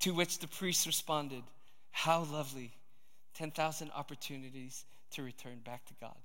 To 0.00 0.14
which 0.14 0.38
the 0.38 0.46
priest 0.46 0.86
responded, 0.86 1.42
How 1.90 2.22
lovely, 2.22 2.72
10,000 3.34 3.90
opportunities 3.96 4.84
to 5.12 5.24
return 5.24 5.58
back 5.64 5.84
to 5.86 5.94
God. 6.00 6.16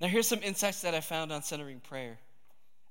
Now, 0.00 0.08
here's 0.08 0.26
some 0.26 0.42
insights 0.42 0.82
that 0.82 0.94
I 0.94 1.00
found 1.00 1.30
on 1.30 1.42
centering 1.42 1.80
prayer. 1.80 2.18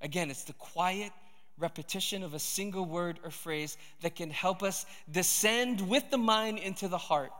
Again, 0.01 0.29
it's 0.29 0.43
the 0.43 0.53
quiet 0.53 1.11
repetition 1.57 2.23
of 2.23 2.33
a 2.33 2.39
single 2.39 2.85
word 2.85 3.19
or 3.23 3.31
phrase 3.31 3.77
that 4.01 4.15
can 4.15 4.29
help 4.29 4.63
us 4.63 4.85
descend 5.11 5.81
with 5.81 6.09
the 6.09 6.17
mind 6.17 6.59
into 6.59 6.87
the 6.87 6.97
heart. 6.97 7.31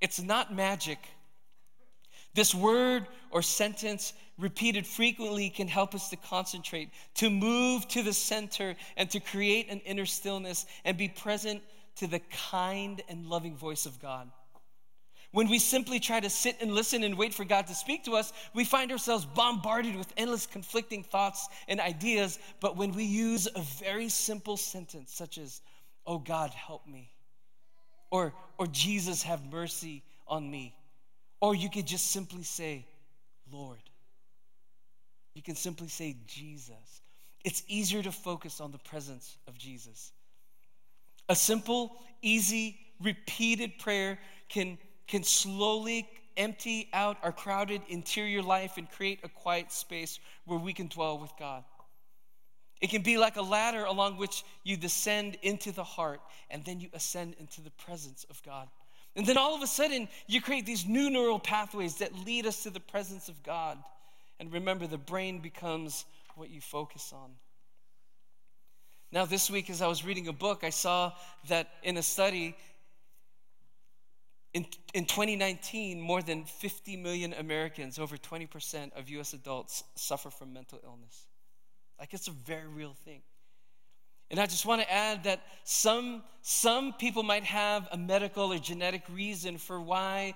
It's 0.00 0.20
not 0.20 0.54
magic. 0.54 0.98
This 2.34 2.54
word 2.54 3.06
or 3.30 3.42
sentence 3.42 4.12
repeated 4.36 4.86
frequently 4.86 5.48
can 5.48 5.68
help 5.68 5.94
us 5.94 6.10
to 6.10 6.16
concentrate, 6.16 6.90
to 7.14 7.30
move 7.30 7.86
to 7.88 8.02
the 8.02 8.12
center, 8.12 8.74
and 8.96 9.08
to 9.10 9.20
create 9.20 9.70
an 9.70 9.78
inner 9.80 10.06
stillness 10.06 10.66
and 10.84 10.96
be 10.96 11.08
present 11.08 11.62
to 11.96 12.08
the 12.08 12.20
kind 12.50 13.00
and 13.08 13.26
loving 13.26 13.56
voice 13.56 13.86
of 13.86 14.00
God. 14.00 14.28
When 15.34 15.48
we 15.48 15.58
simply 15.58 15.98
try 15.98 16.20
to 16.20 16.30
sit 16.30 16.58
and 16.60 16.72
listen 16.76 17.02
and 17.02 17.18
wait 17.18 17.34
for 17.34 17.44
God 17.44 17.66
to 17.66 17.74
speak 17.74 18.04
to 18.04 18.12
us, 18.12 18.32
we 18.54 18.64
find 18.64 18.92
ourselves 18.92 19.24
bombarded 19.24 19.96
with 19.96 20.12
endless 20.16 20.46
conflicting 20.46 21.02
thoughts 21.02 21.48
and 21.66 21.80
ideas. 21.80 22.38
But 22.60 22.76
when 22.76 22.92
we 22.92 23.02
use 23.02 23.48
a 23.52 23.60
very 23.82 24.08
simple 24.08 24.56
sentence, 24.56 25.12
such 25.12 25.38
as, 25.38 25.60
Oh 26.06 26.18
God, 26.18 26.50
help 26.50 26.86
me, 26.86 27.10
or, 28.12 28.32
or 28.58 28.68
Jesus, 28.68 29.24
have 29.24 29.40
mercy 29.50 30.04
on 30.28 30.48
me, 30.48 30.72
or 31.40 31.52
you 31.52 31.68
could 31.68 31.86
just 31.86 32.12
simply 32.12 32.44
say, 32.44 32.86
Lord. 33.50 33.82
You 35.34 35.42
can 35.42 35.56
simply 35.56 35.88
say, 35.88 36.14
Jesus. 36.28 37.02
It's 37.44 37.64
easier 37.66 38.04
to 38.04 38.12
focus 38.12 38.60
on 38.60 38.70
the 38.70 38.78
presence 38.78 39.36
of 39.48 39.58
Jesus. 39.58 40.12
A 41.28 41.34
simple, 41.34 41.96
easy, 42.22 42.78
repeated 43.00 43.80
prayer 43.80 44.20
can 44.48 44.78
can 45.06 45.22
slowly 45.22 46.08
empty 46.36 46.88
out 46.92 47.16
our 47.22 47.32
crowded 47.32 47.82
interior 47.88 48.42
life 48.42 48.76
and 48.76 48.90
create 48.90 49.20
a 49.22 49.28
quiet 49.28 49.70
space 49.70 50.18
where 50.46 50.58
we 50.58 50.72
can 50.72 50.88
dwell 50.88 51.18
with 51.18 51.30
God. 51.38 51.64
It 52.80 52.90
can 52.90 53.02
be 53.02 53.16
like 53.16 53.36
a 53.36 53.42
ladder 53.42 53.84
along 53.84 54.18
which 54.18 54.44
you 54.62 54.76
descend 54.76 55.38
into 55.42 55.72
the 55.72 55.84
heart 55.84 56.20
and 56.50 56.64
then 56.64 56.80
you 56.80 56.88
ascend 56.92 57.34
into 57.38 57.60
the 57.60 57.70
presence 57.70 58.26
of 58.28 58.42
God. 58.42 58.68
And 59.16 59.24
then 59.24 59.38
all 59.38 59.54
of 59.54 59.62
a 59.62 59.66
sudden, 59.66 60.08
you 60.26 60.40
create 60.40 60.66
these 60.66 60.86
new 60.86 61.08
neural 61.08 61.38
pathways 61.38 61.96
that 61.98 62.26
lead 62.26 62.46
us 62.46 62.64
to 62.64 62.70
the 62.70 62.80
presence 62.80 63.28
of 63.28 63.42
God. 63.42 63.78
And 64.40 64.52
remember, 64.52 64.86
the 64.86 64.98
brain 64.98 65.38
becomes 65.38 66.04
what 66.34 66.50
you 66.50 66.60
focus 66.60 67.12
on. 67.14 67.30
Now, 69.12 69.24
this 69.24 69.48
week, 69.48 69.70
as 69.70 69.80
I 69.80 69.86
was 69.86 70.04
reading 70.04 70.26
a 70.26 70.32
book, 70.32 70.64
I 70.64 70.70
saw 70.70 71.12
that 71.48 71.68
in 71.84 71.96
a 71.96 72.02
study, 72.02 72.56
in, 74.54 74.64
in 74.94 75.04
2019, 75.04 76.00
more 76.00 76.22
than 76.22 76.44
50 76.44 76.96
million 76.96 77.34
Americans, 77.34 77.98
over 77.98 78.16
20% 78.16 78.96
of 78.96 79.10
US 79.10 79.32
adults, 79.32 79.82
suffer 79.96 80.30
from 80.30 80.52
mental 80.52 80.80
illness. 80.84 81.26
Like 81.98 82.14
it's 82.14 82.28
a 82.28 82.32
very 82.32 82.68
real 82.68 82.94
thing. 83.04 83.20
And 84.30 84.40
I 84.40 84.46
just 84.46 84.64
want 84.64 84.80
to 84.80 84.92
add 84.92 85.24
that 85.24 85.42
some, 85.64 86.22
some 86.42 86.92
people 86.94 87.24
might 87.24 87.44
have 87.44 87.88
a 87.92 87.98
medical 87.98 88.52
or 88.52 88.58
genetic 88.58 89.02
reason 89.12 89.58
for 89.58 89.80
why 89.80 90.34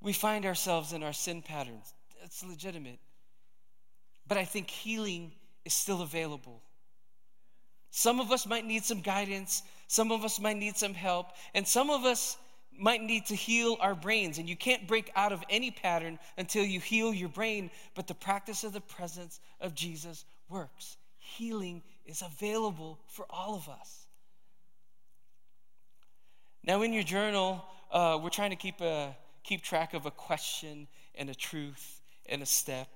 we 0.00 0.12
find 0.12 0.46
ourselves 0.46 0.92
in 0.92 1.02
our 1.02 1.12
sin 1.12 1.42
patterns. 1.42 1.92
That's 2.20 2.44
legitimate. 2.44 2.98
But 4.26 4.38
I 4.38 4.44
think 4.44 4.70
healing 4.70 5.32
is 5.64 5.74
still 5.74 6.02
available. 6.02 6.62
Some 7.90 8.20
of 8.20 8.30
us 8.30 8.46
might 8.46 8.64
need 8.64 8.84
some 8.84 9.00
guidance, 9.00 9.64
some 9.88 10.12
of 10.12 10.24
us 10.24 10.40
might 10.40 10.56
need 10.56 10.76
some 10.76 10.94
help, 10.94 11.32
and 11.54 11.66
some 11.66 11.90
of 11.90 12.04
us 12.04 12.36
might 12.80 13.02
need 13.02 13.26
to 13.26 13.34
heal 13.34 13.76
our 13.80 13.94
brains. 13.94 14.38
And 14.38 14.48
you 14.48 14.56
can't 14.56 14.86
break 14.88 15.10
out 15.14 15.32
of 15.32 15.42
any 15.50 15.70
pattern 15.70 16.18
until 16.38 16.64
you 16.64 16.80
heal 16.80 17.12
your 17.12 17.28
brain, 17.28 17.70
but 17.94 18.06
the 18.06 18.14
practice 18.14 18.64
of 18.64 18.72
the 18.72 18.80
presence 18.80 19.40
of 19.60 19.74
Jesus 19.74 20.24
works. 20.48 20.96
Healing 21.18 21.82
is 22.06 22.22
available 22.22 22.98
for 23.06 23.26
all 23.30 23.54
of 23.54 23.68
us. 23.68 24.06
Now, 26.64 26.82
in 26.82 26.92
your 26.92 27.02
journal, 27.02 27.64
uh, 27.90 28.18
we're 28.22 28.30
trying 28.30 28.50
to 28.50 28.56
keep, 28.56 28.80
a, 28.80 29.16
keep 29.44 29.62
track 29.62 29.94
of 29.94 30.06
a 30.06 30.10
question 30.10 30.88
and 31.14 31.30
a 31.30 31.34
truth 31.34 32.00
and 32.26 32.42
a 32.42 32.46
step. 32.46 32.88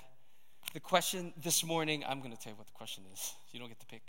The 0.72 0.80
question 0.80 1.32
this 1.42 1.64
morning, 1.64 2.04
I'm 2.06 2.18
going 2.18 2.32
to 2.32 2.38
tell 2.38 2.52
you 2.52 2.58
what 2.58 2.66
the 2.66 2.72
question 2.72 3.04
is. 3.12 3.34
You 3.52 3.60
don't 3.60 3.68
get 3.68 3.80
to 3.80 3.86
pick. 3.86 4.02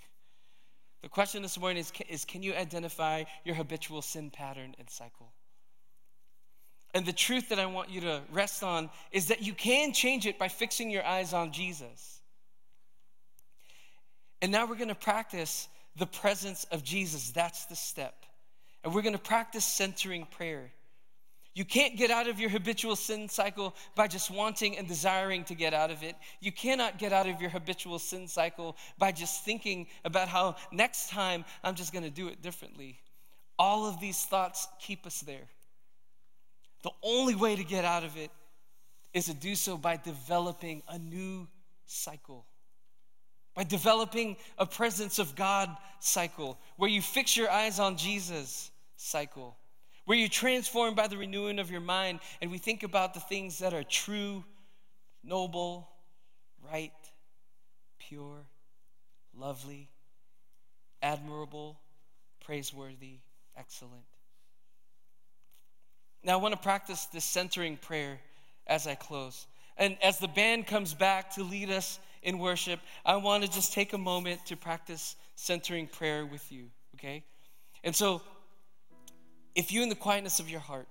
The 1.01 1.09
question 1.09 1.43
this 1.43 1.59
morning 1.59 1.77
is, 1.77 1.91
is 2.09 2.25
Can 2.25 2.41
you 2.41 2.53
identify 2.55 3.25
your 3.43 3.55
habitual 3.55 4.01
sin 4.01 4.31
pattern 4.31 4.75
and 4.79 4.89
cycle? 4.89 5.34
And 6.95 7.05
the 7.05 7.13
truth 7.13 7.49
that 7.49 7.59
I 7.59 7.65
want 7.65 7.89
you 7.89 7.99
to 8.01 8.21
rest 8.31 8.63
on 8.63 8.89
is 9.11 9.27
that 9.27 9.43
you 9.43 9.53
can 9.53 9.91
change 9.91 10.25
it 10.25 10.39
by 10.39 10.47
fixing 10.47 10.89
your 10.89 11.05
eyes 11.05 11.33
on 11.33 11.51
Jesus. 11.51 12.21
And 14.41 14.49
now 14.49 14.65
we're 14.65 14.77
going 14.77 14.87
to 14.87 14.95
practice 14.95 15.67
the 15.97 16.05
presence 16.05 16.65
of 16.71 16.85
Jesus. 16.85 17.31
That's 17.31 17.65
the 17.65 17.75
step. 17.75 18.25
And 18.81 18.95
we're 18.95 19.01
going 19.01 19.13
to 19.13 19.19
practice 19.19 19.65
centering 19.65 20.25
prayer. 20.25 20.71
You 21.53 21.65
can't 21.65 21.97
get 21.97 22.11
out 22.11 22.29
of 22.29 22.39
your 22.39 22.49
habitual 22.49 22.95
sin 22.95 23.27
cycle 23.27 23.75
by 23.95 24.07
just 24.07 24.31
wanting 24.31 24.77
and 24.77 24.87
desiring 24.87 25.43
to 25.45 25.55
get 25.55 25.73
out 25.73 25.91
of 25.91 26.01
it. 26.01 26.15
You 26.39 26.53
cannot 26.53 26.97
get 26.97 27.11
out 27.11 27.27
of 27.27 27.41
your 27.41 27.49
habitual 27.49 27.99
sin 27.99 28.25
cycle 28.29 28.77
by 28.97 29.11
just 29.11 29.43
thinking 29.43 29.87
about 30.05 30.29
how 30.29 30.55
next 30.71 31.09
time 31.09 31.43
I'm 31.61 31.75
just 31.75 31.91
going 31.91 32.03
to 32.03 32.09
do 32.09 32.29
it 32.29 32.41
differently. 32.41 32.99
All 33.59 33.85
of 33.85 33.99
these 33.99 34.23
thoughts 34.23 34.67
keep 34.79 35.05
us 35.05 35.19
there. 35.19 35.47
The 36.85 36.91
only 37.01 37.35
way 37.35 37.55
to 37.55 37.63
get 37.63 37.83
out 37.83 38.03
of 38.03 38.15
it 38.15 38.29
is 39.11 39.25
to 39.25 39.33
do 39.33 39.55
so 39.55 39.75
by 39.75 39.97
developing 39.97 40.83
a 40.87 40.99
new 40.99 41.47
cycle, 41.85 42.45
by 43.55 43.63
developing 43.63 44.37
a 44.57 44.65
presence 44.65 45.17
of 45.17 45.35
God 45.35 45.69
cycle 45.99 46.59
where 46.77 46.89
you 46.89 47.01
fix 47.01 47.35
your 47.35 47.49
eyes 47.49 47.79
on 47.79 47.97
Jesus 47.97 48.69
cycle 48.97 49.57
where 50.05 50.17
you're 50.17 50.29
transformed 50.29 50.95
by 50.95 51.07
the 51.07 51.17
renewing 51.17 51.59
of 51.59 51.71
your 51.71 51.81
mind 51.81 52.19
and 52.41 52.51
we 52.51 52.59
think 52.59 52.83
about 52.83 53.13
the 53.13 53.19
things 53.19 53.59
that 53.59 53.73
are 53.73 53.83
true, 53.83 54.43
noble, 55.23 55.89
right, 56.71 56.91
pure, 57.97 58.45
lovely, 59.35 59.89
admirable, 61.01 61.79
praiseworthy, 62.45 63.17
excellent. 63.57 64.05
Now, 66.25 66.33
I 66.33 66.35
want 66.37 66.55
to 66.55 66.59
practice 66.59 67.05
this 67.05 67.23
centering 67.23 67.77
prayer 67.77 68.19
as 68.65 68.87
I 68.87 68.95
close. 68.95 69.45
And 69.77 69.95
as 70.01 70.17
the 70.17 70.27
band 70.27 70.65
comes 70.65 70.95
back 70.95 71.35
to 71.35 71.43
lead 71.43 71.69
us 71.69 71.99
in 72.23 72.39
worship, 72.39 72.79
I 73.05 73.17
want 73.17 73.43
to 73.43 73.49
just 73.49 73.73
take 73.73 73.93
a 73.93 73.97
moment 73.99 74.43
to 74.47 74.57
practice 74.57 75.15
centering 75.35 75.85
prayer 75.85 76.25
with 76.25 76.51
you, 76.51 76.65
okay? 76.95 77.23
And 77.83 77.95
so 77.95 78.23
if 79.53 79.71
you, 79.71 79.83
in 79.83 79.89
the 79.89 79.95
quietness 79.95 80.39
of 80.39 80.49
your 80.49 80.61
heart, 80.61 80.87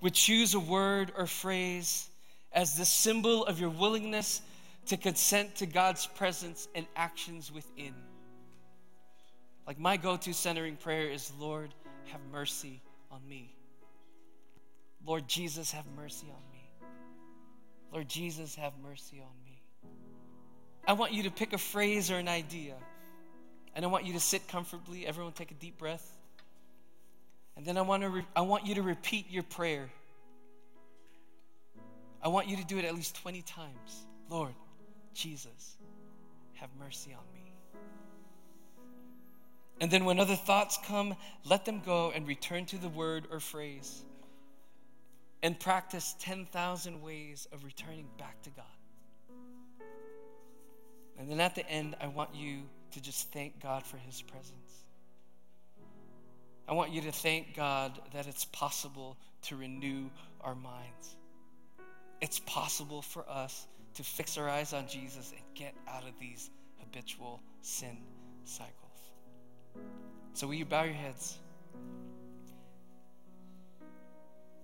would 0.00 0.14
choose 0.14 0.54
a 0.54 0.60
word 0.60 1.12
or 1.16 1.28
phrase 1.28 2.08
as 2.52 2.76
the 2.76 2.84
symbol 2.84 3.46
of 3.46 3.60
your 3.60 3.70
willingness 3.70 4.42
to 4.86 4.96
consent 4.96 5.54
to 5.56 5.66
God's 5.66 6.08
presence 6.08 6.66
and 6.74 6.86
actions 6.96 7.52
within. 7.52 7.94
Like 9.64 9.78
my 9.78 9.96
go 9.96 10.16
to 10.16 10.34
centering 10.34 10.74
prayer 10.74 11.08
is 11.08 11.30
Lord, 11.38 11.72
have 12.06 12.20
mercy 12.32 12.82
on 13.12 13.20
me. 13.28 13.54
Lord 15.04 15.28
Jesus, 15.28 15.72
have 15.72 15.84
mercy 15.96 16.26
on 16.28 16.42
me. 16.52 16.88
Lord 17.92 18.08
Jesus, 18.08 18.54
have 18.54 18.72
mercy 18.82 19.20
on 19.20 19.44
me. 19.44 19.60
I 20.86 20.94
want 20.94 21.12
you 21.12 21.24
to 21.24 21.30
pick 21.30 21.52
a 21.52 21.58
phrase 21.58 22.10
or 22.10 22.16
an 22.16 22.28
idea, 22.28 22.74
and 23.74 23.84
I 23.84 23.88
want 23.88 24.04
you 24.04 24.14
to 24.14 24.20
sit 24.20 24.48
comfortably. 24.48 25.06
Everyone, 25.06 25.32
take 25.32 25.50
a 25.50 25.54
deep 25.54 25.78
breath. 25.78 26.08
And 27.56 27.66
then 27.66 27.76
I 27.76 27.82
want, 27.82 28.02
to 28.02 28.08
re- 28.08 28.26
I 28.34 28.40
want 28.40 28.66
you 28.66 28.76
to 28.76 28.82
repeat 28.82 29.30
your 29.30 29.42
prayer. 29.42 29.90
I 32.22 32.28
want 32.28 32.48
you 32.48 32.56
to 32.56 32.64
do 32.64 32.78
it 32.78 32.84
at 32.84 32.94
least 32.94 33.16
20 33.16 33.42
times. 33.42 34.06
Lord, 34.30 34.54
Jesus, 35.12 35.76
have 36.54 36.70
mercy 36.78 37.12
on 37.12 37.24
me. 37.34 37.52
And 39.82 39.90
then 39.90 40.04
when 40.04 40.20
other 40.20 40.36
thoughts 40.36 40.78
come, 40.86 41.16
let 41.44 41.64
them 41.64 41.82
go 41.84 42.12
and 42.14 42.24
return 42.28 42.66
to 42.66 42.78
the 42.78 42.88
word 42.88 43.26
or 43.32 43.40
phrase 43.40 44.04
and 45.42 45.58
practice 45.58 46.14
10,000 46.20 47.02
ways 47.02 47.48
of 47.52 47.64
returning 47.64 48.06
back 48.16 48.40
to 48.42 48.50
God. 48.50 48.64
And 51.18 51.28
then 51.28 51.40
at 51.40 51.56
the 51.56 51.68
end, 51.68 51.96
I 52.00 52.06
want 52.06 52.30
you 52.32 52.60
to 52.92 53.02
just 53.02 53.32
thank 53.32 53.60
God 53.60 53.84
for 53.84 53.96
his 53.96 54.22
presence. 54.22 54.84
I 56.68 56.74
want 56.74 56.92
you 56.92 57.00
to 57.02 57.12
thank 57.12 57.56
God 57.56 58.00
that 58.12 58.28
it's 58.28 58.44
possible 58.44 59.16
to 59.42 59.56
renew 59.56 60.10
our 60.42 60.54
minds. 60.54 61.16
It's 62.20 62.38
possible 62.38 63.02
for 63.02 63.28
us 63.28 63.66
to 63.94 64.04
fix 64.04 64.38
our 64.38 64.48
eyes 64.48 64.74
on 64.74 64.86
Jesus 64.86 65.32
and 65.32 65.42
get 65.56 65.74
out 65.88 66.04
of 66.04 66.16
these 66.20 66.50
habitual 66.78 67.40
sin 67.62 67.98
cycles. 68.44 68.81
So, 70.34 70.46
will 70.46 70.54
you 70.54 70.64
bow 70.64 70.84
your 70.84 70.94
heads 70.94 71.38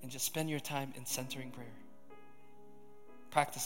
and 0.03 0.11
just 0.11 0.25
spend 0.25 0.49
your 0.49 0.61
time 0.61 0.92
in 0.97 1.05
centering 1.05 1.51
prayer? 1.51 1.66
Practice 3.31 3.57